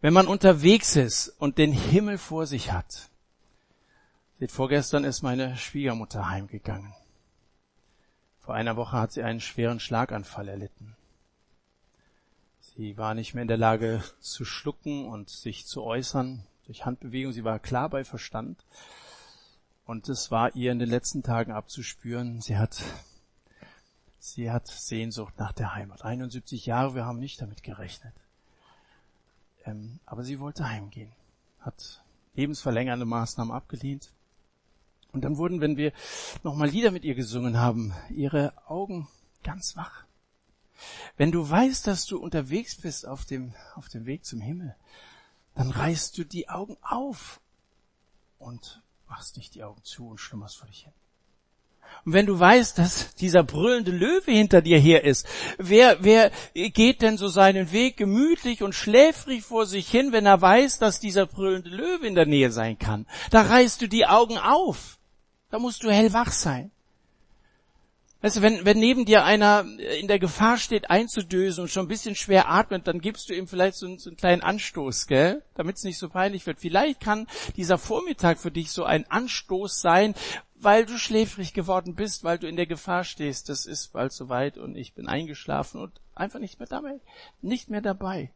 Wenn 0.00 0.12
man 0.12 0.28
unterwegs 0.28 0.96
ist 0.96 1.28
und 1.38 1.58
den 1.58 1.72
Himmel 1.72 2.18
vor 2.18 2.46
sich 2.46 2.72
hat, 2.72 3.08
Seht, 4.38 4.52
vorgestern 4.52 5.02
ist 5.02 5.22
meine 5.22 5.56
Schwiegermutter 5.56 6.28
heimgegangen. 6.30 6.94
Vor 8.38 8.54
einer 8.54 8.76
Woche 8.76 8.96
hat 8.96 9.10
sie 9.10 9.24
einen 9.24 9.40
schweren 9.40 9.80
Schlaganfall 9.80 10.46
erlitten. 10.46 10.96
Sie 12.60 12.96
war 12.96 13.14
nicht 13.14 13.34
mehr 13.34 13.42
in 13.42 13.48
der 13.48 13.56
Lage 13.56 14.00
zu 14.20 14.44
schlucken 14.44 15.06
und 15.06 15.28
sich 15.28 15.66
zu 15.66 15.82
äußern 15.82 16.46
durch 16.66 16.86
Handbewegung. 16.86 17.32
Sie 17.32 17.42
war 17.42 17.58
klar 17.58 17.88
bei 17.88 18.04
Verstand. 18.04 18.64
Und 19.84 20.08
es 20.08 20.30
war 20.30 20.54
ihr 20.54 20.70
in 20.70 20.78
den 20.78 20.88
letzten 20.88 21.24
Tagen 21.24 21.50
abzuspüren. 21.50 22.40
Sie 22.40 22.56
hat, 22.56 22.80
sie 24.20 24.52
hat 24.52 24.68
Sehnsucht 24.68 25.34
nach 25.38 25.52
der 25.52 25.74
Heimat. 25.74 26.04
71 26.04 26.64
Jahre, 26.66 26.94
wir 26.94 27.04
haben 27.04 27.18
nicht 27.18 27.40
damit 27.40 27.64
gerechnet. 27.64 28.14
Ähm, 29.68 30.00
aber 30.06 30.24
sie 30.24 30.40
wollte 30.40 30.68
heimgehen. 30.68 31.12
Hat 31.60 32.02
lebensverlängernde 32.34 33.04
Maßnahmen 33.04 33.52
abgelehnt. 33.52 34.12
Und 35.12 35.22
dann 35.22 35.36
wurden, 35.36 35.60
wenn 35.60 35.76
wir 35.76 35.92
nochmal 36.42 36.68
Lieder 36.68 36.90
mit 36.90 37.04
ihr 37.04 37.14
gesungen 37.14 37.58
haben, 37.58 37.94
ihre 38.10 38.52
Augen 38.68 39.08
ganz 39.42 39.76
wach. 39.76 40.04
Wenn 41.16 41.32
du 41.32 41.48
weißt, 41.48 41.86
dass 41.86 42.06
du 42.06 42.18
unterwegs 42.18 42.76
bist 42.76 43.06
auf 43.06 43.24
dem, 43.24 43.54
auf 43.74 43.88
dem 43.88 44.06
Weg 44.06 44.24
zum 44.24 44.40
Himmel, 44.40 44.76
dann 45.54 45.70
reißt 45.70 46.16
du 46.16 46.24
die 46.24 46.48
Augen 46.48 46.76
auf 46.82 47.40
und 48.38 48.82
machst 49.08 49.36
nicht 49.36 49.54
die 49.54 49.64
Augen 49.64 49.82
zu 49.82 50.08
und 50.08 50.18
schlummerst 50.18 50.56
vor 50.56 50.68
dich 50.68 50.84
hin. 50.84 50.92
Und 52.04 52.12
wenn 52.12 52.26
du 52.26 52.38
weißt, 52.38 52.78
dass 52.78 53.14
dieser 53.14 53.42
brüllende 53.42 53.90
Löwe 53.90 54.30
hinter 54.30 54.62
dir 54.62 54.78
her 54.78 55.04
ist, 55.04 55.26
wer, 55.58 55.98
wer 56.02 56.30
geht 56.54 57.02
denn 57.02 57.18
so 57.18 57.28
seinen 57.28 57.72
Weg 57.72 57.96
gemütlich 57.96 58.62
und 58.62 58.74
schläfrig 58.74 59.42
vor 59.42 59.66
sich 59.66 59.88
hin, 59.90 60.12
wenn 60.12 60.26
er 60.26 60.40
weiß, 60.40 60.78
dass 60.78 61.00
dieser 61.00 61.26
brüllende 61.26 61.70
Löwe 61.70 62.06
in 62.06 62.14
der 62.14 62.26
Nähe 62.26 62.50
sein 62.50 62.78
kann? 62.78 63.06
Da 63.30 63.42
reißt 63.42 63.82
du 63.82 63.88
die 63.88 64.06
Augen 64.06 64.38
auf. 64.38 64.98
Da 65.50 65.58
musst 65.58 65.82
du 65.82 65.90
hellwach 65.90 66.32
sein. 66.32 66.70
Weißt 68.20 68.38
du, 68.38 68.42
wenn, 68.42 68.64
wenn 68.64 68.80
neben 68.80 69.04
dir 69.04 69.24
einer 69.24 69.64
in 70.00 70.08
der 70.08 70.18
Gefahr 70.18 70.58
steht, 70.58 70.90
einzudösen 70.90 71.62
und 71.62 71.68
schon 71.68 71.84
ein 71.84 71.88
bisschen 71.88 72.16
schwer 72.16 72.50
atmet, 72.50 72.88
dann 72.88 73.00
gibst 73.00 73.28
du 73.28 73.34
ihm 73.34 73.46
vielleicht 73.46 73.76
so 73.76 73.86
einen, 73.86 73.98
so 73.98 74.10
einen 74.10 74.16
kleinen 74.16 74.42
Anstoß, 74.42 75.06
gell? 75.06 75.44
Damit 75.54 75.76
es 75.76 75.84
nicht 75.84 75.98
so 75.98 76.08
peinlich 76.08 76.44
wird. 76.44 76.58
Vielleicht 76.58 77.00
kann 77.00 77.28
dieser 77.56 77.78
Vormittag 77.78 78.38
für 78.38 78.50
dich 78.50 78.72
so 78.72 78.82
ein 78.82 79.08
Anstoß 79.08 79.80
sein, 79.80 80.14
weil 80.56 80.84
du 80.84 80.98
schläfrig 80.98 81.54
geworden 81.54 81.94
bist, 81.94 82.24
weil 82.24 82.38
du 82.38 82.48
in 82.48 82.56
der 82.56 82.66
Gefahr 82.66 83.04
stehst. 83.04 83.48
Das 83.50 83.66
ist 83.66 83.92
bald 83.92 84.12
soweit 84.12 84.58
und 84.58 84.76
ich 84.76 84.94
bin 84.94 85.06
eingeschlafen 85.06 85.80
und 85.80 85.92
einfach 86.16 86.40
nicht 86.40 86.58
mehr 86.58 86.68
dabei. 86.68 86.98
Nicht 87.40 87.70
mehr 87.70 87.82
dabei. 87.82 88.32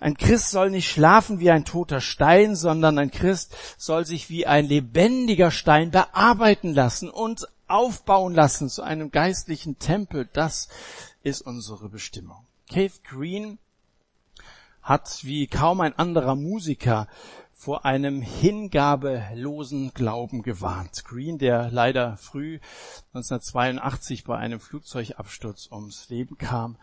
Ein 0.00 0.16
Christ 0.16 0.50
soll 0.50 0.70
nicht 0.70 0.90
schlafen 0.90 1.38
wie 1.38 1.50
ein 1.50 1.64
toter 1.64 2.00
Stein, 2.00 2.56
sondern 2.56 2.98
ein 2.98 3.12
Christ 3.12 3.56
soll 3.78 4.04
sich 4.04 4.28
wie 4.28 4.46
ein 4.46 4.64
lebendiger 4.66 5.52
Stein 5.52 5.92
bearbeiten 5.92 6.74
lassen 6.74 7.08
und 7.10 7.46
aufbauen 7.68 8.34
lassen 8.34 8.68
zu 8.68 8.82
einem 8.82 9.10
geistlichen 9.10 9.78
Tempel. 9.78 10.28
Das 10.32 10.68
ist 11.22 11.42
unsere 11.42 11.88
Bestimmung. 11.88 12.46
Keith 12.68 13.02
Green 13.04 13.58
hat 14.82 15.24
wie 15.24 15.46
kaum 15.46 15.80
ein 15.80 15.98
anderer 15.98 16.34
Musiker 16.34 17.08
vor 17.52 17.84
einem 17.84 18.22
hingabelosen 18.22 19.92
Glauben 19.92 20.42
gewarnt. 20.42 21.04
Green, 21.04 21.38
der 21.38 21.70
leider 21.70 22.16
früh 22.16 22.60
1982 23.14 24.24
bei 24.24 24.38
einem 24.38 24.60
Flugzeugabsturz 24.60 25.68
ums 25.70 26.08
Leben 26.08 26.38
kam, 26.38 26.76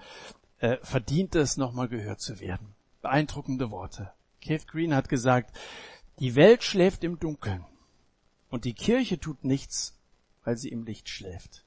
äh, 0.59 0.77
verdient 0.81 1.35
es, 1.35 1.57
nochmal 1.57 1.87
gehört 1.87 2.19
zu 2.19 2.39
werden 2.39 2.75
beeindruckende 3.05 3.69
Worte. 3.69 4.11
Keith 4.41 4.65
Green 4.65 4.95
hat 4.95 5.09
gesagt, 5.09 5.55
die 6.17 6.33
Welt 6.33 6.63
schläft 6.63 7.03
im 7.03 7.19
Dunkeln 7.19 7.63
und 8.49 8.65
die 8.65 8.73
Kirche 8.73 9.19
tut 9.19 9.43
nichts, 9.43 9.94
weil 10.45 10.55
sie 10.57 10.69
im 10.69 10.85
Licht 10.85 11.09
schläft. 11.09 11.65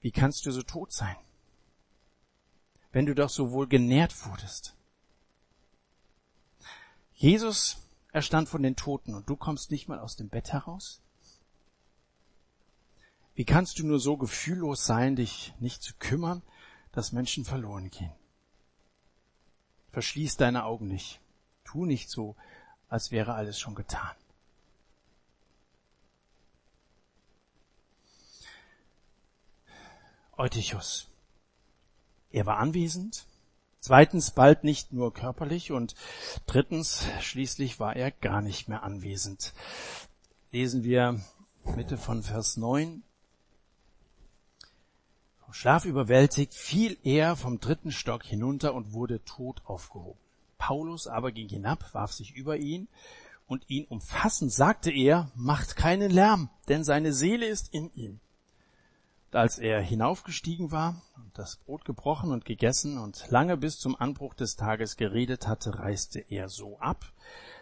Wie 0.00 0.12
kannst 0.12 0.46
du 0.46 0.52
so 0.52 0.62
tot 0.62 0.92
sein, 0.92 1.16
wenn 2.92 3.06
du 3.06 3.14
doch 3.14 3.28
so 3.28 3.50
wohl 3.50 3.66
genährt 3.66 4.24
wurdest? 4.26 4.76
Jesus 7.14 7.78
erstand 8.12 8.48
von 8.48 8.62
den 8.62 8.76
Toten 8.76 9.14
und 9.14 9.28
du 9.28 9.36
kommst 9.36 9.70
nicht 9.70 9.88
mal 9.88 9.98
aus 9.98 10.16
dem 10.16 10.28
Bett 10.28 10.52
heraus? 10.52 11.02
Wie 13.34 13.44
kannst 13.44 13.78
du 13.78 13.86
nur 13.86 14.00
so 14.00 14.16
gefühllos 14.16 14.86
sein, 14.86 15.16
dich 15.16 15.54
nicht 15.58 15.82
zu 15.82 15.94
kümmern, 15.98 16.42
dass 16.92 17.12
Menschen 17.12 17.44
verloren 17.44 17.90
gehen? 17.90 18.12
Verschließ 19.92 20.36
deine 20.36 20.64
Augen 20.64 20.88
nicht. 20.88 21.20
Tu 21.64 21.84
nicht 21.84 22.10
so, 22.10 22.36
als 22.90 23.10
wäre 23.10 23.34
alles 23.34 23.58
schon 23.58 23.74
getan. 23.74 24.14
Eutychus. 30.36 31.08
Er 32.30 32.46
war 32.46 32.58
anwesend. 32.58 33.26
Zweitens 33.78 34.32
bald 34.32 34.64
nicht 34.64 34.92
nur 34.92 35.14
körperlich 35.14 35.72
und 35.72 35.94
drittens 36.46 37.06
schließlich 37.20 37.80
war 37.80 37.96
er 37.96 38.10
gar 38.10 38.42
nicht 38.42 38.68
mehr 38.68 38.82
anwesend. 38.82 39.54
Lesen 40.52 40.84
wir 40.84 41.20
Mitte 41.64 41.96
von 41.96 42.22
Vers 42.22 42.58
9. 42.58 43.02
Schlaf 45.52 45.84
überwältigt, 45.84 46.54
fiel 46.54 46.96
er 47.02 47.36
vom 47.36 47.58
dritten 47.58 47.90
Stock 47.90 48.24
hinunter 48.24 48.72
und 48.74 48.92
wurde 48.92 49.24
tot 49.24 49.62
aufgehoben. 49.64 50.20
Paulus 50.60 51.08
aber 51.08 51.32
ging 51.32 51.48
hinab, 51.48 51.92
warf 51.94 52.12
sich 52.12 52.36
über 52.36 52.58
ihn 52.58 52.86
und 53.46 53.68
ihn 53.68 53.86
umfassend 53.86 54.52
sagte 54.52 54.92
er, 54.92 55.32
macht 55.34 55.74
keinen 55.74 56.10
Lärm, 56.10 56.50
denn 56.68 56.84
seine 56.84 57.12
Seele 57.12 57.46
ist 57.46 57.74
in 57.74 57.90
ihm. 57.94 58.20
Und 59.26 59.36
als 59.36 59.58
er 59.58 59.80
hinaufgestiegen 59.80 60.70
war 60.70 61.02
und 61.16 61.36
das 61.36 61.56
Brot 61.56 61.84
gebrochen 61.84 62.30
und 62.30 62.44
gegessen 62.44 62.98
und 62.98 63.28
lange 63.30 63.56
bis 63.56 63.78
zum 63.78 63.96
Anbruch 63.96 64.34
des 64.34 64.54
Tages 64.56 64.96
geredet 64.96 65.48
hatte, 65.48 65.78
reiste 65.78 66.20
er 66.20 66.48
so 66.48 66.78
ab. 66.78 67.10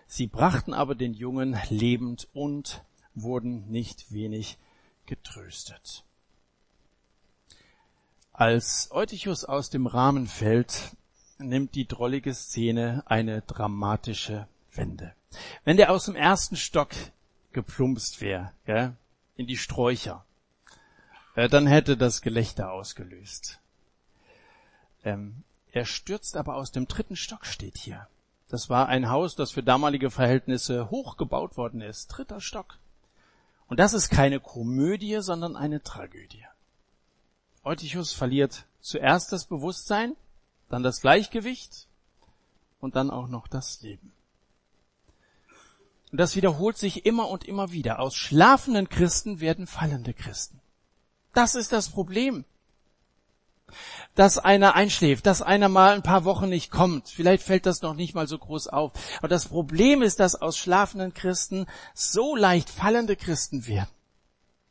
Sie 0.07 0.27
brachten 0.27 0.75
aber 0.75 0.95
den 0.97 1.15
Jungen 1.15 1.57
lebend 1.71 2.29
und 2.33 2.85
wurden 3.15 3.71
nicht 3.71 4.13
wenig 4.13 4.59
getröstet. 5.07 6.05
Als 8.33 8.89
Eutychus 8.91 9.45
aus 9.45 9.71
dem 9.71 9.87
Rahmen 9.87 10.27
fällt, 10.27 10.97
nimmt 11.39 11.75
die 11.75 11.87
drollige 11.87 12.35
Szene 12.35 13.03
eine 13.07 13.43
dramatische 13.43 14.47
Wende. 14.73 15.15
Wenn 15.65 15.77
der 15.77 15.91
aus 15.91 16.07
dem 16.07 16.17
ersten 16.17 16.57
Stock 16.57 16.91
geplumpst 17.53 18.21
wäre, 18.21 18.53
ja, 18.67 18.95
in 19.37 19.47
die 19.47 19.57
Sträucher, 19.57 20.25
äh, 21.35 21.49
dann 21.49 21.67
hätte 21.67 21.97
das 21.97 22.23
Gelächter 22.23 22.73
ausgelöst. 22.73 23.61
Ähm, 25.05 25.45
er 25.73 25.85
stürzt 25.85 26.37
aber 26.37 26.57
aus 26.57 26.73
dem 26.73 26.89
dritten 26.89 27.17
Stock, 27.17 27.47
steht 27.47 27.79
hier. 27.79 28.09
Das 28.49 28.71
war 28.71 28.89
ein 28.89 29.11
Haus, 29.11 29.37
das 29.37 29.53
für 29.53 29.63
damalige 29.63 30.11
Verhältnisse 30.11 30.91
hoch 30.91 31.17
gebaut 31.17 31.57
worden 31.57 31.83
ist. 31.83 32.09
Dritter 32.09 32.41
Stock. 32.41 32.79
Und 33.69 33.79
das 33.79 33.93
ist 33.93 34.09
keine 34.09 34.41
Komödie, 34.41 35.19
sondern 35.21 35.55
eine 35.55 35.83
Tragödie. 35.83 36.47
Eutychus 37.63 38.15
verliert 38.15 38.65
zuerst 38.81 39.33
das 39.33 39.45
Bewusstsein, 39.45 40.17
dann 40.69 40.83
das 40.83 41.01
Gleichgewicht 41.01 41.87
und 42.81 42.97
dann 42.97 43.11
auch 43.11 43.29
noch 43.29 43.49
das 43.49 43.81
Leben. 43.83 44.13
Und 46.11 46.19
das 46.19 46.37
wiederholt 46.37 46.79
sich 46.79 47.05
immer 47.05 47.29
und 47.29 47.45
immer 47.45 47.73
wieder. 47.73 48.01
Aus 48.01 48.15
schlafenden 48.15 48.89
Christen 48.89 49.41
werden 49.41 49.67
fallende 49.67 50.15
Christen. 50.15 50.61
Das 51.35 51.55
ist 51.55 51.73
das 51.73 51.91
Problem. 51.91 52.45
Dass 54.15 54.39
einer 54.39 54.75
einschläft, 54.75 55.27
dass 55.27 55.43
einer 55.43 55.69
mal 55.69 55.95
ein 55.95 56.03
paar 56.03 56.25
Wochen 56.25 56.49
nicht 56.49 56.71
kommt. 56.71 57.09
Vielleicht 57.09 57.43
fällt 57.43 57.67
das 57.67 57.83
noch 57.83 57.95
nicht 57.95 58.15
mal 58.15 58.27
so 58.27 58.39
groß 58.39 58.69
auf. 58.69 58.93
Aber 59.19 59.29
das 59.29 59.47
Problem 59.47 60.01
ist, 60.01 60.19
dass 60.21 60.35
aus 60.35 60.57
schlafenden 60.57 61.13
Christen 61.13 61.67
so 61.95 62.35
leicht 62.35 62.71
fallende 62.71 63.15
Christen 63.15 63.67
werden. 63.67 63.91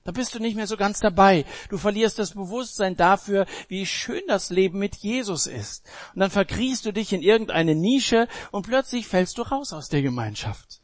Da 0.08 0.14
bist 0.14 0.34
du 0.34 0.40
nicht 0.40 0.56
mehr 0.56 0.68
so 0.68 0.78
ganz 0.78 1.02
dabei. 1.02 1.44
Du 1.68 1.78
verlierst 1.78 2.18
das 2.18 2.32
Bewusstsein 2.32 2.96
dafür, 2.96 3.46
wie 3.68 3.86
schön 3.86 4.22
das 4.30 4.50
Leben 4.50 4.80
mit 4.80 4.96
Jesus 4.96 5.48
ist. 5.48 5.84
Und 6.16 6.22
dann 6.22 6.32
verkriechst 6.32 6.86
du 6.86 6.94
dich 6.94 7.12
in 7.12 7.22
irgendeine 7.22 7.76
Nische 7.76 8.30
und 8.52 8.66
plötzlich 8.66 9.06
fällst 9.06 9.38
du 9.38 9.42
raus 9.42 9.74
aus 9.74 9.90
der 9.90 10.02
Gemeinschaft. 10.02 10.80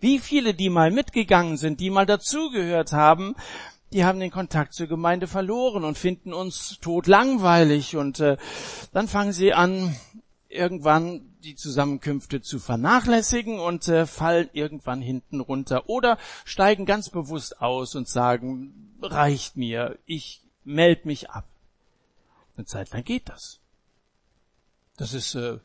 Wie 0.00 0.18
viele, 0.18 0.54
die 0.54 0.70
mal 0.70 0.90
mitgegangen 0.90 1.58
sind, 1.58 1.80
die 1.80 1.90
mal 1.90 2.06
dazugehört 2.06 2.92
haben, 2.92 3.34
die 3.92 4.06
haben 4.06 4.20
den 4.20 4.30
Kontakt 4.30 4.72
zur 4.72 4.86
Gemeinde 4.86 5.26
verloren 5.26 5.84
und 5.84 5.98
finden 5.98 6.32
uns 6.32 6.78
tot 6.80 7.06
langweilig 7.06 7.94
und 7.96 8.20
äh, 8.20 8.38
dann 8.94 9.06
fangen 9.06 9.34
sie 9.34 9.52
an, 9.52 9.94
irgendwann 10.48 11.31
die 11.42 11.56
Zusammenkünfte 11.56 12.40
zu 12.40 12.58
vernachlässigen 12.58 13.58
und 13.58 13.88
äh, 13.88 14.06
fallen 14.06 14.48
irgendwann 14.52 15.02
hinten 15.02 15.40
runter 15.40 15.88
oder 15.88 16.18
steigen 16.44 16.86
ganz 16.86 17.10
bewusst 17.10 17.60
aus 17.60 17.94
und 17.96 18.08
sagen, 18.08 18.96
reicht 19.02 19.56
mir, 19.56 19.98
ich 20.06 20.42
melde 20.64 21.08
mich 21.08 21.30
ab. 21.30 21.48
Eine 22.56 22.66
Zeit 22.66 22.90
lang 22.92 23.02
geht 23.02 23.28
das. 23.28 23.60
Das 24.96 25.14
ist, 25.14 25.34
äh, 25.34 25.58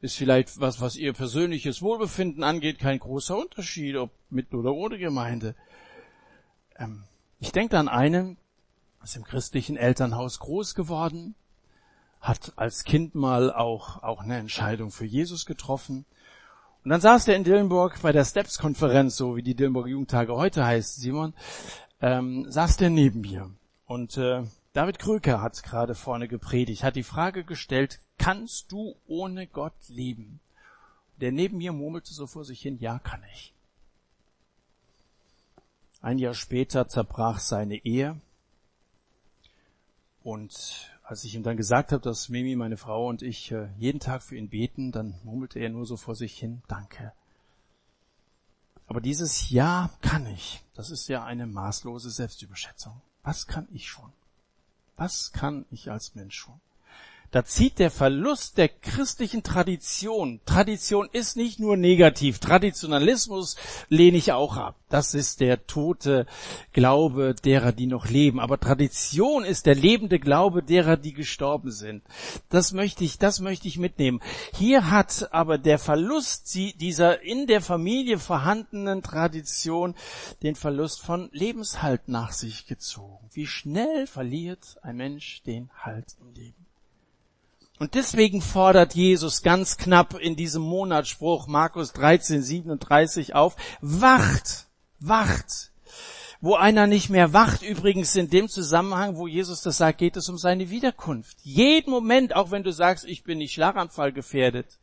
ist 0.00 0.16
vielleicht 0.16 0.60
was, 0.60 0.80
was 0.80 0.96
ihr 0.96 1.12
persönliches 1.14 1.80
Wohlbefinden 1.80 2.42
angeht, 2.42 2.78
kein 2.78 2.98
großer 2.98 3.38
Unterschied, 3.38 3.96
ob 3.96 4.10
mit 4.28 4.52
oder 4.52 4.74
ohne 4.74 4.98
Gemeinde. 4.98 5.54
Ähm, 6.76 7.04
ich 7.38 7.52
denke 7.52 7.78
an 7.78 7.88
einen, 7.88 8.36
ist 9.02 9.16
im 9.16 9.24
christlichen 9.24 9.76
Elternhaus 9.76 10.40
groß 10.40 10.74
geworden, 10.74 11.34
hat 12.22 12.52
als 12.56 12.84
Kind 12.84 13.16
mal 13.16 13.52
auch, 13.52 14.02
auch 14.02 14.22
eine 14.22 14.38
Entscheidung 14.38 14.92
für 14.92 15.04
Jesus 15.04 15.44
getroffen. 15.44 16.06
Und 16.84 16.90
dann 16.90 17.00
saß 17.00 17.28
er 17.28 17.36
in 17.36 17.44
Dillenburg 17.44 18.00
bei 18.00 18.12
der 18.12 18.24
Steps-Konferenz, 18.24 19.16
so 19.16 19.36
wie 19.36 19.42
die 19.42 19.56
Dillenburg 19.56 19.88
Jugendtage 19.88 20.34
heute 20.34 20.64
heißt, 20.64 21.00
Simon, 21.00 21.34
ähm, 22.00 22.46
saß 22.48 22.76
der 22.76 22.90
neben 22.90 23.20
mir. 23.20 23.50
Und 23.86 24.16
äh, 24.16 24.44
David 24.72 25.00
Kröker 25.00 25.42
hat 25.42 25.62
gerade 25.64 25.94
vorne 25.96 26.28
gepredigt, 26.28 26.84
hat 26.84 26.96
die 26.96 27.02
Frage 27.02 27.44
gestellt, 27.44 28.00
kannst 28.18 28.70
du 28.70 28.94
ohne 29.06 29.46
Gott 29.48 29.74
leben? 29.88 30.40
Der 31.20 31.32
neben 31.32 31.58
mir 31.58 31.72
murmelte 31.72 32.14
so 32.14 32.26
vor 32.26 32.44
sich 32.44 32.62
hin, 32.62 32.78
ja, 32.78 32.98
kann 33.00 33.22
ich. 33.34 33.52
Ein 36.00 36.18
Jahr 36.18 36.34
später 36.34 36.88
zerbrach 36.88 37.38
seine 37.38 37.76
Ehe 37.84 38.20
und 40.22 40.91
als 41.12 41.24
ich 41.24 41.34
ihm 41.34 41.42
dann 41.42 41.58
gesagt 41.58 41.92
habe, 41.92 42.00
dass 42.00 42.30
Mimi, 42.30 42.56
meine 42.56 42.78
Frau 42.78 43.06
und 43.06 43.20
ich 43.20 43.52
äh, 43.52 43.68
jeden 43.76 44.00
Tag 44.00 44.22
für 44.22 44.34
ihn 44.34 44.48
beten, 44.48 44.92
dann 44.92 45.20
murmelte 45.24 45.58
er 45.58 45.68
nur 45.68 45.84
so 45.84 45.98
vor 45.98 46.14
sich 46.14 46.38
hin, 46.38 46.62
danke. 46.68 47.12
Aber 48.86 49.02
dieses 49.02 49.50
Ja 49.50 49.90
kann 50.00 50.26
ich, 50.26 50.64
das 50.72 50.88
ist 50.88 51.08
ja 51.08 51.22
eine 51.22 51.46
maßlose 51.46 52.10
Selbstüberschätzung. 52.10 53.02
Was 53.22 53.46
kann 53.46 53.68
ich 53.72 53.90
schon? 53.90 54.10
Was 54.96 55.32
kann 55.32 55.66
ich 55.70 55.90
als 55.90 56.14
Mensch 56.14 56.34
schon? 56.34 56.58
Da 57.32 57.46
zieht 57.46 57.78
der 57.78 57.90
Verlust 57.90 58.58
der 58.58 58.68
christlichen 58.68 59.42
Tradition. 59.42 60.40
Tradition 60.44 61.08
ist 61.10 61.34
nicht 61.34 61.58
nur 61.58 61.78
negativ. 61.78 62.40
Traditionalismus 62.40 63.56
lehne 63.88 64.18
ich 64.18 64.32
auch 64.32 64.58
ab. 64.58 64.76
Das 64.90 65.14
ist 65.14 65.40
der 65.40 65.66
tote 65.66 66.26
Glaube 66.74 67.34
derer, 67.34 67.72
die 67.72 67.86
noch 67.86 68.10
leben. 68.10 68.38
Aber 68.38 68.60
Tradition 68.60 69.44
ist 69.44 69.64
der 69.64 69.74
lebende 69.74 70.20
Glaube 70.20 70.62
derer, 70.62 70.98
die 70.98 71.14
gestorben 71.14 71.70
sind. 71.70 72.02
Das 72.50 72.72
möchte 72.72 73.02
ich, 73.02 73.18
das 73.18 73.40
möchte 73.40 73.66
ich 73.66 73.78
mitnehmen. 73.78 74.20
Hier 74.52 74.90
hat 74.90 75.32
aber 75.32 75.56
der 75.56 75.78
Verlust 75.78 76.54
dieser 76.54 77.22
in 77.22 77.46
der 77.46 77.62
Familie 77.62 78.18
vorhandenen 78.18 79.02
Tradition 79.02 79.94
den 80.42 80.54
Verlust 80.54 81.00
von 81.00 81.30
Lebenshalt 81.32 82.08
nach 82.08 82.32
sich 82.32 82.66
gezogen. 82.66 83.30
Wie 83.32 83.46
schnell 83.46 84.06
verliert 84.06 84.76
ein 84.82 84.98
Mensch 84.98 85.42
den 85.44 85.70
Halt 85.82 86.14
im 86.20 86.34
Leben? 86.34 86.61
Und 87.82 87.96
deswegen 87.96 88.42
fordert 88.42 88.94
Jesus 88.94 89.42
ganz 89.42 89.76
knapp 89.76 90.14
in 90.14 90.36
diesem 90.36 90.62
Monatsspruch 90.62 91.48
Markus 91.48 91.92
13, 91.92 92.40
37 92.40 93.34
auf, 93.34 93.56
wacht, 93.80 94.68
wacht. 95.00 95.72
Wo 96.40 96.54
einer 96.54 96.86
nicht 96.86 97.10
mehr 97.10 97.32
wacht, 97.32 97.62
übrigens 97.62 98.14
in 98.14 98.30
dem 98.30 98.48
Zusammenhang, 98.48 99.16
wo 99.16 99.26
Jesus 99.26 99.62
das 99.62 99.78
sagt, 99.78 99.98
geht 99.98 100.16
es 100.16 100.28
um 100.28 100.38
seine 100.38 100.70
Wiederkunft. 100.70 101.38
Jeden 101.42 101.90
Moment, 101.90 102.36
auch 102.36 102.52
wenn 102.52 102.62
du 102.62 102.72
sagst, 102.72 103.04
ich 103.04 103.24
bin 103.24 103.38
nicht 103.38 103.52
Schlaganfall 103.52 104.12
gefährdet, 104.12 104.78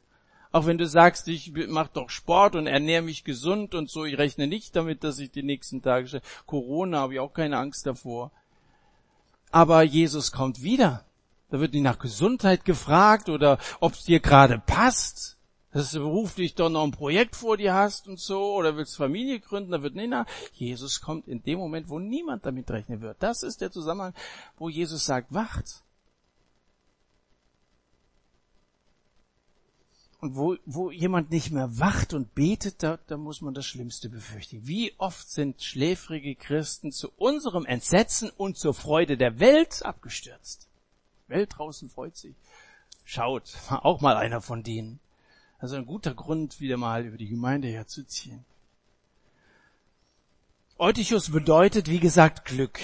auch 0.51 0.65
wenn 0.65 0.77
du 0.77 0.85
sagst, 0.85 1.29
ich 1.29 1.53
mach 1.69 1.87
doch 1.87 2.09
Sport 2.09 2.57
und 2.57 2.67
ernähre 2.67 3.03
mich 3.03 3.23
gesund 3.23 3.75
und 3.75 3.89
so, 3.89 4.03
ich 4.03 4.17
rechne 4.17 4.45
nicht 4.45 4.75
damit, 4.75 5.05
dass 5.05 5.19
ich 5.19 5.31
die 5.31 5.43
nächsten 5.43 5.81
Tage, 5.81 6.21
Corona 6.45 6.97
habe 6.97 7.13
ich 7.13 7.21
auch 7.21 7.31
keine 7.31 7.59
Angst 7.59 7.85
davor. 7.85 8.33
Aber 9.51 9.83
Jesus 9.83 10.33
kommt 10.33 10.63
wieder. 10.63 11.05
Da 11.49 11.59
wird 11.59 11.73
nicht 11.73 11.83
nach 11.83 11.99
Gesundheit 11.99 12.63
gefragt 12.63 13.29
oder 13.29 13.57
ob 13.79 13.93
es 13.93 14.03
dir 14.03 14.19
gerade 14.19 14.59
passt. 14.59 15.37
Das 15.71 15.95
ruft 15.95 16.39
dich 16.39 16.55
doch 16.55 16.69
noch 16.69 16.83
ein 16.83 16.91
Projekt 16.91 17.35
vor 17.35 17.55
dir 17.57 17.75
hast 17.75 18.07
und 18.07 18.19
so 18.19 18.55
oder 18.55 18.75
willst 18.75 18.95
Familie 18.95 19.39
gründen, 19.39 19.71
da 19.71 19.83
wird 19.83 19.95
nicht 19.95 20.09
nach. 20.09 20.25
Jesus 20.53 20.99
kommt 20.99 21.27
in 21.27 21.43
dem 21.43 21.59
Moment, 21.59 21.89
wo 21.89 21.99
niemand 21.99 22.45
damit 22.45 22.71
rechnen 22.71 23.01
wird. 23.01 23.17
Das 23.19 23.43
ist 23.43 23.61
der 23.61 23.71
Zusammenhang, 23.71 24.15
wo 24.57 24.69
Jesus 24.69 25.05
sagt, 25.05 25.31
wacht. 25.31 25.83
Und 30.21 30.35
wo, 30.35 30.57
wo 30.65 30.91
jemand 30.91 31.29
nicht 31.29 31.51
mehr 31.51 31.79
wacht 31.79 32.13
und 32.13 32.33
betet, 32.35 32.83
da, 32.83 32.97
da 33.07 33.15
muss 33.15 33.41
man 33.41 33.53
das 33.53 33.65
Schlimmste 33.65 34.09
befürchten. 34.09 34.67
Wie 34.67 34.93
oft 34.97 35.29
sind 35.29 35.61
schläfrige 35.61 36.35
Christen 36.35 36.91
zu 36.91 37.09
unserem 37.11 37.65
Entsetzen 37.65 38.29
und 38.35 38.57
zur 38.57 38.73
Freude 38.73 39.17
der 39.17 39.39
Welt 39.39 39.85
abgestürzt? 39.85 40.68
Welt 41.29 41.57
draußen 41.57 41.89
freut 41.89 42.17
sich. 42.17 42.35
Schaut, 43.05 43.55
auch 43.69 44.01
mal 44.01 44.17
einer 44.17 44.41
von 44.41 44.63
denen. 44.63 44.99
Also 45.59 45.75
ein 45.75 45.85
guter 45.85 46.13
Grund, 46.13 46.59
wieder 46.59 46.77
mal 46.77 47.05
über 47.05 47.17
die 47.17 47.27
Gemeinde 47.27 47.67
herzuziehen. 47.67 48.45
Eutychus 50.77 51.31
bedeutet, 51.31 51.89
wie 51.89 51.99
gesagt, 51.99 52.45
Glück. 52.45 52.79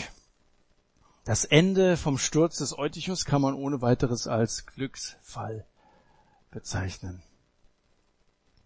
Das 1.23 1.45
Ende 1.45 1.95
vom 1.95 2.17
Sturz 2.17 2.57
des 2.57 2.77
Eutychus 2.77 3.23
kann 3.23 3.41
man 3.41 3.53
ohne 3.53 3.81
weiteres 3.81 4.27
als 4.27 4.65
Glücksfall 4.65 5.65
bezeichnen. 6.51 7.23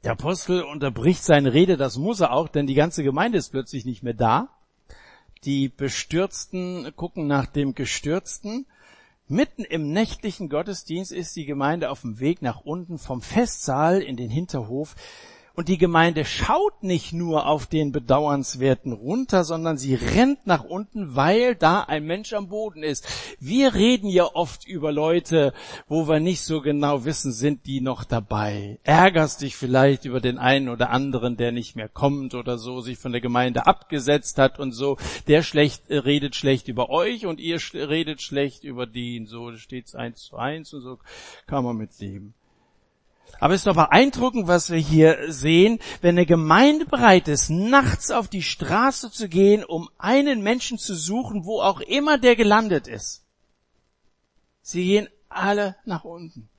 Der 0.04 0.14
Apostel 0.14 0.64
unterbricht 0.64 1.24
seine 1.24 1.54
Rede, 1.54 1.78
das 1.78 1.98
muss 1.98 2.22
er 2.22 2.32
auch, 2.32 2.48
denn 2.48 2.68
die 2.68 2.74
ganze 2.74 3.04
Gemeinde 3.04 3.38
ist 3.38 3.52
plötzlich 3.52 3.86
nicht 3.86 4.02
mehr 4.02 4.14
da. 4.14 4.50
Die 5.44 5.70
Bestürzten 5.70 6.94
gucken 6.96 7.28
nach 7.28 7.46
dem 7.46 7.76
Gestürzten 7.76 8.66
Mitten 9.32 9.64
im 9.64 9.92
nächtlichen 9.94 10.50
Gottesdienst 10.50 11.12
ist 11.12 11.36
die 11.36 11.46
Gemeinde 11.46 11.92
auf 11.92 12.02
dem 12.02 12.20
Weg 12.20 12.42
nach 12.42 12.62
unten 12.62 12.98
vom 12.98 13.22
Festsaal 13.22 14.02
in 14.02 14.18
den 14.18 14.32
Hinterhof 14.32 14.96
und 15.60 15.68
die 15.68 15.78
Gemeinde 15.78 16.24
schaut 16.24 16.84
nicht 16.84 17.12
nur 17.12 17.46
auf 17.46 17.68
den 17.68 17.92
Bedauernswerten 17.92 18.94
runter, 18.94 19.44
sondern 19.44 19.78
sie 19.78 19.94
rennt 19.94 20.48
nach 20.48 20.64
unten, 20.64 21.18
weil 21.18 21.54
da 21.54 21.82
ein 21.82 22.06
Mensch 22.06 22.32
am 22.32 22.48
Boden 22.48 22.82
ist. 22.82 23.06
Wir 23.42 23.74
reden 23.74 24.08
ja 24.08 24.24
oft 24.24 24.66
über 24.66 24.94
Leute, 24.94 25.52
wo 25.90 26.08
wir 26.08 26.22
nicht 26.22 26.44
so 26.44 26.62
genau 26.62 27.04
wissen, 27.04 27.34
sind 27.34 27.66
die 27.66 27.82
noch 27.82 28.06
dabei. 28.06 28.80
Ärgerst 28.84 29.42
dich 29.42 29.58
vielleicht 29.58 30.06
über 30.06 30.22
den 30.22 30.38
einen 30.38 30.70
oder 30.70 30.92
anderen, 30.92 31.36
der 31.36 31.52
nicht 31.52 31.76
mehr 31.76 31.90
kommt 31.90 32.36
oder 32.36 32.58
so, 32.58 32.80
sich 32.80 32.98
von 32.98 33.12
der 33.12 33.20
Gemeinde 33.20 33.68
abgesetzt 33.68 34.38
hat 34.38 34.60
und 34.60 34.72
so. 34.72 34.96
Der 35.28 35.44
schlecht, 35.44 35.90
äh, 35.90 35.98
redet 35.98 36.38
schlecht 36.38 36.70
über 36.70 36.90
euch 36.90 37.26
und 37.26 37.42
ihr 37.42 37.60
redet 37.74 38.22
schlecht 38.22 38.64
über 38.64 38.88
den. 38.88 39.26
So 39.26 39.58
steht's 39.58 39.94
eins 39.94 40.24
zu 40.24 40.38
eins 40.38 40.74
und 40.74 40.84
so 40.84 41.00
kann 41.48 41.66
man 41.66 41.76
mit 41.76 42.00
leben. 42.00 42.34
Aber 43.40 43.54
es 43.54 43.62
ist 43.62 43.68
doch 43.68 43.76
beeindruckend, 43.76 44.48
was 44.48 44.70
wir 44.70 44.78
hier 44.78 45.32
sehen, 45.32 45.80
wenn 46.02 46.16
eine 46.16 46.26
Gemeinde 46.26 46.86
bereit 46.86 47.28
ist, 47.28 47.50
nachts 47.50 48.12
auf 48.12 48.28
die 48.28 48.44
Straße 48.44 49.12
zu 49.12 49.30
gehen, 49.30 49.64
um 49.64 49.90
einen 49.98 50.42
Menschen 50.42 50.78
zu 50.78 50.96
suchen, 50.96 51.46
wo 51.46 51.62
auch 51.62 51.80
immer 51.80 52.18
der 52.18 52.36
gelandet 52.36 52.88
ist. 52.88 53.24
Sie 54.62 54.84
gehen 54.84 55.10
alle 55.30 55.76
nach 55.86 56.04
unten. 56.04 56.50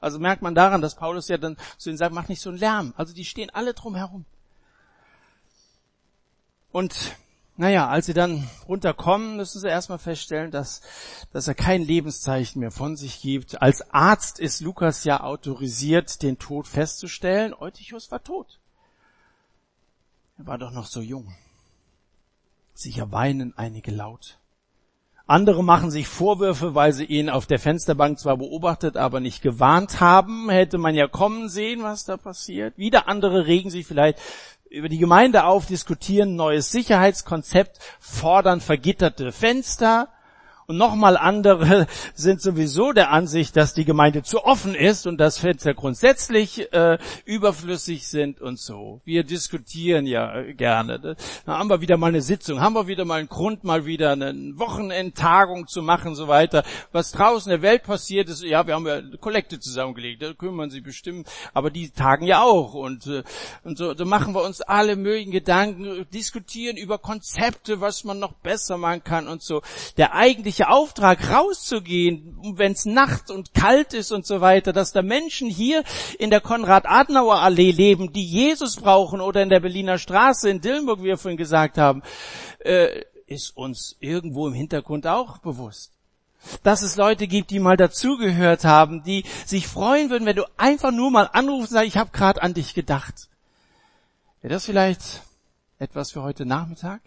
Also 0.00 0.18
merkt 0.18 0.42
man 0.42 0.54
daran, 0.54 0.82
dass 0.82 0.96
Paulus 0.96 1.28
ja 1.28 1.38
dann 1.38 1.56
zu 1.78 1.88
ihnen 1.88 1.96
sagt, 1.96 2.14
mach 2.14 2.28
nicht 2.28 2.42
so 2.42 2.50
einen 2.50 2.58
Lärm. 2.58 2.94
Also 2.96 3.14
die 3.14 3.24
stehen 3.24 3.50
alle 3.50 3.72
drum 3.72 3.94
herum. 3.94 4.26
Und 6.72 7.16
naja, 7.56 7.88
als 7.88 8.06
sie 8.06 8.14
dann 8.14 8.48
runterkommen, 8.68 9.36
müssen 9.36 9.60
sie 9.60 9.68
erstmal 9.68 9.98
feststellen, 9.98 10.50
dass, 10.50 10.82
dass 11.32 11.46
er 11.46 11.54
kein 11.54 11.82
Lebenszeichen 11.82 12.58
mehr 12.58 12.72
von 12.72 12.96
sich 12.96 13.20
gibt. 13.20 13.62
Als 13.62 13.92
Arzt 13.92 14.40
ist 14.40 14.60
Lukas 14.60 15.04
ja 15.04 15.20
autorisiert, 15.20 16.22
den 16.22 16.38
Tod 16.38 16.66
festzustellen. 16.66 17.54
Eutychus 17.54 18.10
war 18.10 18.24
tot. 18.24 18.58
Er 20.36 20.46
war 20.46 20.58
doch 20.58 20.72
noch 20.72 20.86
so 20.86 21.00
jung. 21.00 21.32
Sicher 22.74 23.12
weinen 23.12 23.56
einige 23.56 23.92
laut. 23.92 24.40
Andere 25.26 25.64
machen 25.64 25.90
sich 25.90 26.06
Vorwürfe, 26.06 26.74
weil 26.74 26.92
sie 26.92 27.06
ihn 27.06 27.30
auf 27.30 27.46
der 27.46 27.58
Fensterbank 27.58 28.18
zwar 28.18 28.36
beobachtet, 28.36 28.98
aber 28.98 29.20
nicht 29.20 29.40
gewarnt 29.40 30.00
haben. 30.00 30.50
Hätte 30.50 30.76
man 30.76 30.94
ja 30.94 31.08
kommen 31.08 31.48
sehen, 31.48 31.82
was 31.82 32.04
da 32.04 32.18
passiert. 32.18 32.76
Wieder 32.76 33.08
andere 33.08 33.46
regen 33.46 33.70
sich 33.70 33.86
vielleicht 33.86 34.18
über 34.74 34.88
die 34.88 34.98
Gemeinde 34.98 35.44
auf, 35.44 35.66
diskutieren 35.66 36.34
neues 36.34 36.72
Sicherheitskonzept, 36.72 37.78
fordern 38.00 38.60
vergitterte 38.60 39.30
Fenster, 39.30 40.08
und 40.66 40.76
nochmal 40.76 41.16
andere 41.16 41.86
sind 42.14 42.40
sowieso 42.40 42.92
der 42.92 43.10
Ansicht, 43.10 43.56
dass 43.56 43.74
die 43.74 43.84
Gemeinde 43.84 44.22
zu 44.22 44.44
offen 44.44 44.74
ist 44.74 45.06
und 45.06 45.18
dass 45.18 45.38
Fenster 45.38 45.74
grundsätzlich 45.74 46.72
äh, 46.72 46.98
überflüssig 47.24 48.06
sind 48.06 48.40
und 48.40 48.58
so. 48.58 49.00
Wir 49.04 49.24
diskutieren 49.24 50.06
ja 50.06 50.40
äh, 50.40 50.54
gerne. 50.54 50.98
Da 50.98 51.58
haben 51.58 51.68
wir 51.68 51.80
wieder 51.80 51.96
mal 51.96 52.08
eine 52.08 52.22
Sitzung, 52.22 52.60
haben 52.60 52.74
wir 52.74 52.86
wieder 52.86 53.04
mal 53.04 53.18
einen 53.18 53.28
Grund, 53.28 53.64
mal 53.64 53.86
wieder 53.86 54.12
eine 54.12 54.32
Wochenendtagung 54.56 55.66
zu 55.66 55.82
machen, 55.82 56.14
so 56.14 56.28
weiter. 56.28 56.64
Was 56.92 57.12
draußen 57.12 57.52
in 57.52 57.60
der 57.60 57.68
Welt 57.68 57.82
passiert 57.82 58.28
ist, 58.28 58.42
ja, 58.42 58.66
wir 58.66 58.74
haben 58.74 58.86
ja 58.86 58.94
eine 58.94 59.18
Kollekte 59.18 59.60
zusammengelegt, 59.60 60.22
da 60.22 60.32
kümmern 60.32 60.70
sie 60.70 60.80
bestimmt, 60.80 61.28
aber 61.52 61.70
die 61.70 61.90
tagen 61.90 62.26
ja 62.26 62.42
auch 62.42 62.74
und, 62.74 63.06
äh, 63.06 63.22
und 63.64 63.76
so, 63.76 63.94
so 63.94 64.04
machen 64.04 64.34
wir 64.34 64.42
uns 64.42 64.60
alle 64.60 64.96
möglichen 64.96 65.32
Gedanken, 65.32 66.06
diskutieren 66.12 66.76
über 66.76 66.98
Konzepte, 66.98 67.80
was 67.80 68.04
man 68.04 68.18
noch 68.18 68.32
besser 68.32 68.78
machen 68.78 69.04
kann 69.04 69.28
und 69.28 69.42
so. 69.42 69.62
Der 69.96 70.14
eigentliche 70.14 70.53
eigentliche 70.54 70.68
Auftrag, 70.68 71.30
rauszugehen, 71.30 72.36
wenn 72.56 72.72
es 72.72 72.84
Nacht 72.84 73.30
und 73.30 73.54
kalt 73.54 73.92
ist 73.92 74.12
und 74.12 74.26
so 74.26 74.40
weiter, 74.40 74.72
dass 74.72 74.92
da 74.92 75.02
Menschen 75.02 75.48
hier 75.48 75.82
in 76.18 76.30
der 76.30 76.40
Konrad-Adenauer-Allee 76.40 77.72
leben, 77.72 78.12
die 78.12 78.24
Jesus 78.24 78.76
brauchen 78.76 79.20
oder 79.20 79.42
in 79.42 79.48
der 79.48 79.60
Berliner 79.60 79.98
Straße 79.98 80.48
in 80.48 80.60
Dillenburg, 80.60 81.00
wie 81.00 81.06
wir 81.06 81.18
vorhin 81.18 81.36
gesagt 81.36 81.78
haben, 81.78 82.02
äh, 82.60 83.02
ist 83.26 83.56
uns 83.56 83.96
irgendwo 84.00 84.46
im 84.46 84.54
Hintergrund 84.54 85.06
auch 85.06 85.38
bewusst. 85.38 85.92
Dass 86.62 86.82
es 86.82 86.96
Leute 86.96 87.26
gibt, 87.26 87.50
die 87.50 87.58
mal 87.58 87.76
dazugehört 87.76 88.64
haben, 88.64 89.02
die 89.02 89.24
sich 89.46 89.66
freuen 89.66 90.10
würden, 90.10 90.26
wenn 90.26 90.36
du 90.36 90.44
einfach 90.56 90.92
nur 90.92 91.10
mal 91.10 91.30
anrufst 91.32 91.72
sagst, 91.72 91.88
ich 91.88 91.96
habe 91.96 92.10
gerade 92.12 92.42
an 92.42 92.54
dich 92.54 92.74
gedacht. 92.74 93.28
Wäre 94.42 94.54
das 94.54 94.66
vielleicht 94.66 95.22
etwas 95.78 96.12
für 96.12 96.22
heute 96.22 96.44
Nachmittag? 96.44 97.00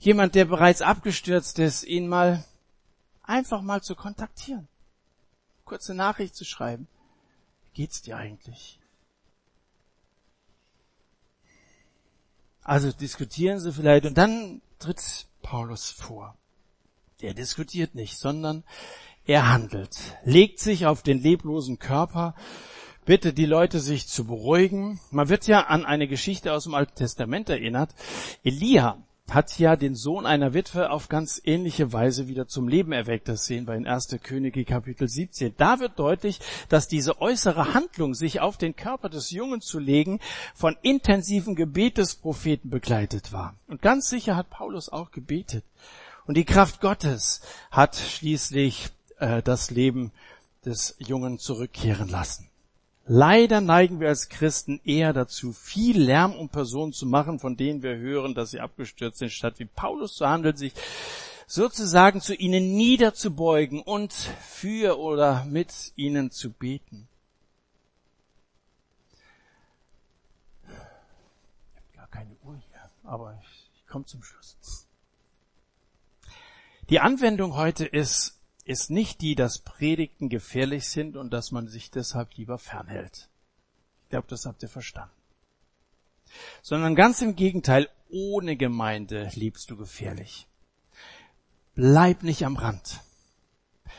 Jemand, 0.00 0.34
der 0.34 0.46
bereits 0.46 0.82
abgestürzt 0.82 1.58
ist, 1.58 1.84
ihn 1.84 2.08
mal 2.08 2.44
einfach 3.22 3.62
mal 3.62 3.82
zu 3.82 3.94
kontaktieren. 3.94 4.66
Kurze 5.64 5.94
Nachricht 5.94 6.34
zu 6.34 6.44
schreiben. 6.44 6.88
Wie 7.66 7.82
geht's 7.82 8.02
dir 8.02 8.16
eigentlich? 8.16 8.80
Also 12.62 12.92
diskutieren 12.92 13.60
sie 13.60 13.72
vielleicht 13.72 14.06
und 14.06 14.18
dann 14.18 14.60
tritt 14.78 15.26
Paulus 15.42 15.90
vor. 15.90 16.34
Er 17.20 17.34
diskutiert 17.34 17.94
nicht, 17.94 18.18
sondern 18.18 18.64
er 19.26 19.50
handelt, 19.50 19.96
legt 20.24 20.58
sich 20.58 20.86
auf 20.86 21.02
den 21.02 21.20
leblosen 21.20 21.78
Körper, 21.78 22.34
bittet 23.04 23.38
die 23.38 23.46
Leute, 23.46 23.80
sich 23.80 24.08
zu 24.08 24.24
beruhigen. 24.24 25.00
Man 25.10 25.28
wird 25.28 25.46
ja 25.46 25.66
an 25.66 25.84
eine 25.84 26.08
Geschichte 26.08 26.52
aus 26.52 26.64
dem 26.64 26.74
Alten 26.74 26.94
Testament 26.94 27.48
erinnert. 27.48 27.94
Elia 28.42 28.98
hat 29.30 29.58
ja 29.58 29.76
den 29.76 29.94
Sohn 29.94 30.26
einer 30.26 30.54
Witwe 30.54 30.90
auf 30.90 31.08
ganz 31.08 31.40
ähnliche 31.44 31.92
Weise 31.92 32.28
wieder 32.28 32.48
zum 32.48 32.68
Leben 32.68 32.92
erweckt. 32.92 33.28
Das 33.28 33.44
sehen 33.44 33.66
wir 33.66 33.74
in 33.74 33.86
1. 33.86 34.18
Könige 34.22 34.64
Kapitel 34.64 35.08
17. 35.08 35.54
Da 35.56 35.78
wird 35.78 35.98
deutlich, 35.98 36.40
dass 36.68 36.88
diese 36.88 37.20
äußere 37.20 37.72
Handlung, 37.74 38.14
sich 38.14 38.40
auf 38.40 38.58
den 38.58 38.74
Körper 38.74 39.08
des 39.08 39.30
Jungen 39.30 39.60
zu 39.60 39.78
legen, 39.78 40.20
von 40.54 40.76
intensiven 40.82 41.54
Gebet 41.54 41.98
des 41.98 42.16
Propheten 42.16 42.70
begleitet 42.70 43.32
war. 43.32 43.54
Und 43.68 43.82
ganz 43.82 44.08
sicher 44.08 44.36
hat 44.36 44.50
Paulus 44.50 44.88
auch 44.88 45.12
gebetet. 45.12 45.64
Und 46.26 46.36
die 46.36 46.44
Kraft 46.44 46.80
Gottes 46.80 47.40
hat 47.70 47.96
schließlich 47.96 48.90
äh, 49.18 49.42
das 49.42 49.70
Leben 49.70 50.12
des 50.64 50.96
Jungen 50.98 51.38
zurückkehren 51.38 52.08
lassen. 52.08 52.49
Leider 53.12 53.60
neigen 53.60 53.98
wir 53.98 54.06
als 54.06 54.28
Christen 54.28 54.80
eher 54.84 55.12
dazu, 55.12 55.52
viel 55.52 56.00
Lärm 56.00 56.32
um 56.32 56.48
Personen 56.48 56.92
zu 56.92 57.06
machen, 57.06 57.40
von 57.40 57.56
denen 57.56 57.82
wir 57.82 57.96
hören, 57.96 58.36
dass 58.36 58.52
sie 58.52 58.60
abgestürzt 58.60 59.18
sind, 59.18 59.32
statt 59.32 59.58
wie 59.58 59.64
Paulus 59.64 60.14
zu 60.14 60.28
handeln, 60.28 60.56
sich 60.56 60.72
sozusagen 61.48 62.20
zu 62.20 62.36
ihnen 62.36 62.76
niederzubeugen 62.76 63.82
und 63.82 64.12
für 64.12 65.00
oder 65.00 65.44
mit 65.46 65.92
ihnen 65.96 66.30
zu 66.30 66.52
beten. 66.52 67.08
Ich 70.68 70.68
habe 70.68 71.96
gar 71.96 72.06
keine 72.06 72.36
Uhr 72.44 72.54
hier, 72.54 72.90
aber 73.02 73.36
ich, 73.42 73.70
ich 73.74 73.88
komme 73.88 74.04
zum 74.04 74.22
Schluss. 74.22 74.86
Die 76.90 77.00
Anwendung 77.00 77.56
heute 77.56 77.86
ist 77.86 78.39
ist 78.70 78.88
nicht 78.88 79.20
die, 79.20 79.34
dass 79.34 79.58
Predigten 79.58 80.28
gefährlich 80.28 80.88
sind 80.88 81.16
und 81.16 81.32
dass 81.32 81.50
man 81.50 81.66
sich 81.66 81.90
deshalb 81.90 82.36
lieber 82.36 82.56
fernhält. 82.56 83.28
Ich 84.04 84.10
glaube, 84.10 84.28
das 84.28 84.46
habt 84.46 84.62
ihr 84.62 84.68
verstanden. 84.68 85.14
Sondern 86.62 86.94
ganz 86.94 87.20
im 87.20 87.34
Gegenteil, 87.34 87.88
ohne 88.08 88.56
Gemeinde 88.56 89.28
liebst 89.34 89.70
du 89.70 89.76
gefährlich. 89.76 90.46
Bleib 91.74 92.22
nicht 92.22 92.44
am 92.44 92.56
Rand. 92.56 93.00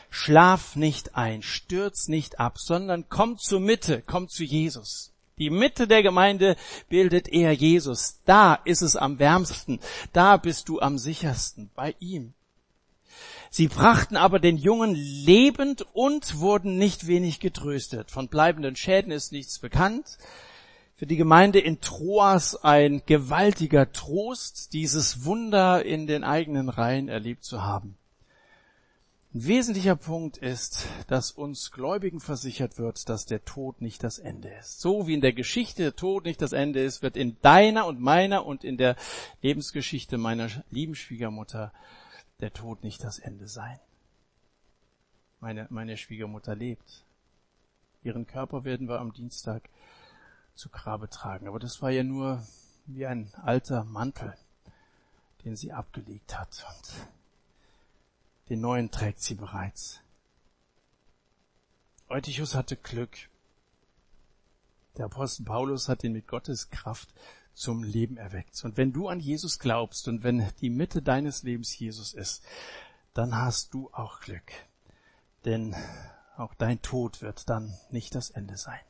Schlaf 0.08 0.74
nicht 0.74 1.16
ein, 1.16 1.42
stürz 1.42 2.08
nicht 2.08 2.40
ab, 2.40 2.58
sondern 2.58 3.10
komm 3.10 3.36
zur 3.36 3.60
Mitte, 3.60 4.02
komm 4.06 4.30
zu 4.30 4.42
Jesus. 4.42 5.12
Die 5.36 5.50
Mitte 5.50 5.86
der 5.86 6.02
Gemeinde 6.02 6.56
bildet 6.88 7.28
er 7.28 7.52
Jesus. 7.52 8.22
Da 8.24 8.54
ist 8.54 8.80
es 8.80 8.96
am 8.96 9.18
wärmsten. 9.18 9.80
Da 10.14 10.38
bist 10.38 10.70
du 10.70 10.80
am 10.80 10.96
sichersten, 10.96 11.70
bei 11.74 11.94
ihm. 11.98 12.32
Sie 13.54 13.68
brachten 13.68 14.16
aber 14.16 14.38
den 14.38 14.56
Jungen 14.56 14.94
lebend 14.94 15.84
und 15.92 16.38
wurden 16.38 16.78
nicht 16.78 17.06
wenig 17.06 17.38
getröstet. 17.38 18.10
Von 18.10 18.28
bleibenden 18.28 18.76
Schäden 18.76 19.12
ist 19.12 19.30
nichts 19.30 19.58
bekannt. 19.58 20.16
Für 20.96 21.04
die 21.04 21.18
Gemeinde 21.18 21.58
in 21.58 21.82
Troas 21.82 22.56
ein 22.64 23.02
gewaltiger 23.04 23.92
Trost, 23.92 24.72
dieses 24.72 25.26
Wunder 25.26 25.84
in 25.84 26.06
den 26.06 26.24
eigenen 26.24 26.70
Reihen 26.70 27.10
erlebt 27.10 27.44
zu 27.44 27.60
haben. 27.60 27.98
Ein 29.34 29.46
wesentlicher 29.46 29.96
Punkt 29.96 30.38
ist, 30.38 30.86
dass 31.06 31.30
uns 31.30 31.72
Gläubigen 31.72 32.20
versichert 32.20 32.78
wird, 32.78 33.10
dass 33.10 33.26
der 33.26 33.44
Tod 33.44 33.82
nicht 33.82 34.02
das 34.02 34.18
Ende 34.18 34.48
ist. 34.48 34.80
So 34.80 35.06
wie 35.06 35.12
in 35.12 35.20
der 35.20 35.34
Geschichte 35.34 35.82
der 35.82 35.94
Tod 35.94 36.24
nicht 36.24 36.40
das 36.40 36.54
Ende 36.54 36.82
ist, 36.82 37.02
wird 37.02 37.18
in 37.18 37.36
deiner 37.42 37.84
und 37.84 38.00
meiner 38.00 38.46
und 38.46 38.64
in 38.64 38.78
der 38.78 38.96
Lebensgeschichte 39.42 40.16
meiner 40.16 40.48
lieben 40.70 40.94
Schwiegermutter 40.94 41.70
der 42.42 42.52
Tod 42.52 42.82
nicht 42.82 43.02
das 43.02 43.18
Ende 43.18 43.48
sein. 43.48 43.78
Meine, 45.40 45.66
meine 45.70 45.96
Schwiegermutter 45.96 46.54
lebt. 46.54 47.04
Ihren 48.02 48.26
Körper 48.26 48.64
werden 48.64 48.88
wir 48.88 49.00
am 49.00 49.12
Dienstag 49.12 49.70
zu 50.54 50.68
Grabe 50.68 51.08
tragen. 51.08 51.46
Aber 51.46 51.60
das 51.60 51.82
war 51.82 51.90
ja 51.90 52.02
nur 52.02 52.44
wie 52.86 53.06
ein 53.06 53.32
alter 53.36 53.84
Mantel, 53.84 54.36
den 55.44 55.56
sie 55.56 55.72
abgelegt 55.72 56.38
hat. 56.38 56.66
Und 56.68 57.08
den 58.48 58.60
neuen 58.60 58.90
trägt 58.90 59.20
sie 59.20 59.36
bereits. 59.36 60.00
Eutychus 62.08 62.56
hatte 62.56 62.76
Glück. 62.76 63.16
Der 64.96 65.06
Apostel 65.06 65.44
Paulus 65.44 65.88
hat 65.88 66.04
ihn 66.04 66.12
mit 66.12 66.26
Gottes 66.26 66.70
Kraft 66.70 67.08
zum 67.54 67.82
Leben 67.82 68.16
erweckt. 68.16 68.62
Und 68.64 68.76
wenn 68.76 68.92
du 68.92 69.08
an 69.08 69.20
Jesus 69.20 69.58
glaubst 69.58 70.08
und 70.08 70.22
wenn 70.22 70.48
die 70.60 70.70
Mitte 70.70 71.02
deines 71.02 71.42
Lebens 71.42 71.78
Jesus 71.78 72.14
ist, 72.14 72.42
dann 73.14 73.36
hast 73.36 73.74
du 73.74 73.90
auch 73.92 74.20
Glück. 74.20 74.52
Denn 75.44 75.74
auch 76.36 76.54
dein 76.54 76.80
Tod 76.82 77.20
wird 77.20 77.48
dann 77.48 77.74
nicht 77.90 78.14
das 78.14 78.30
Ende 78.30 78.56
sein. 78.56 78.80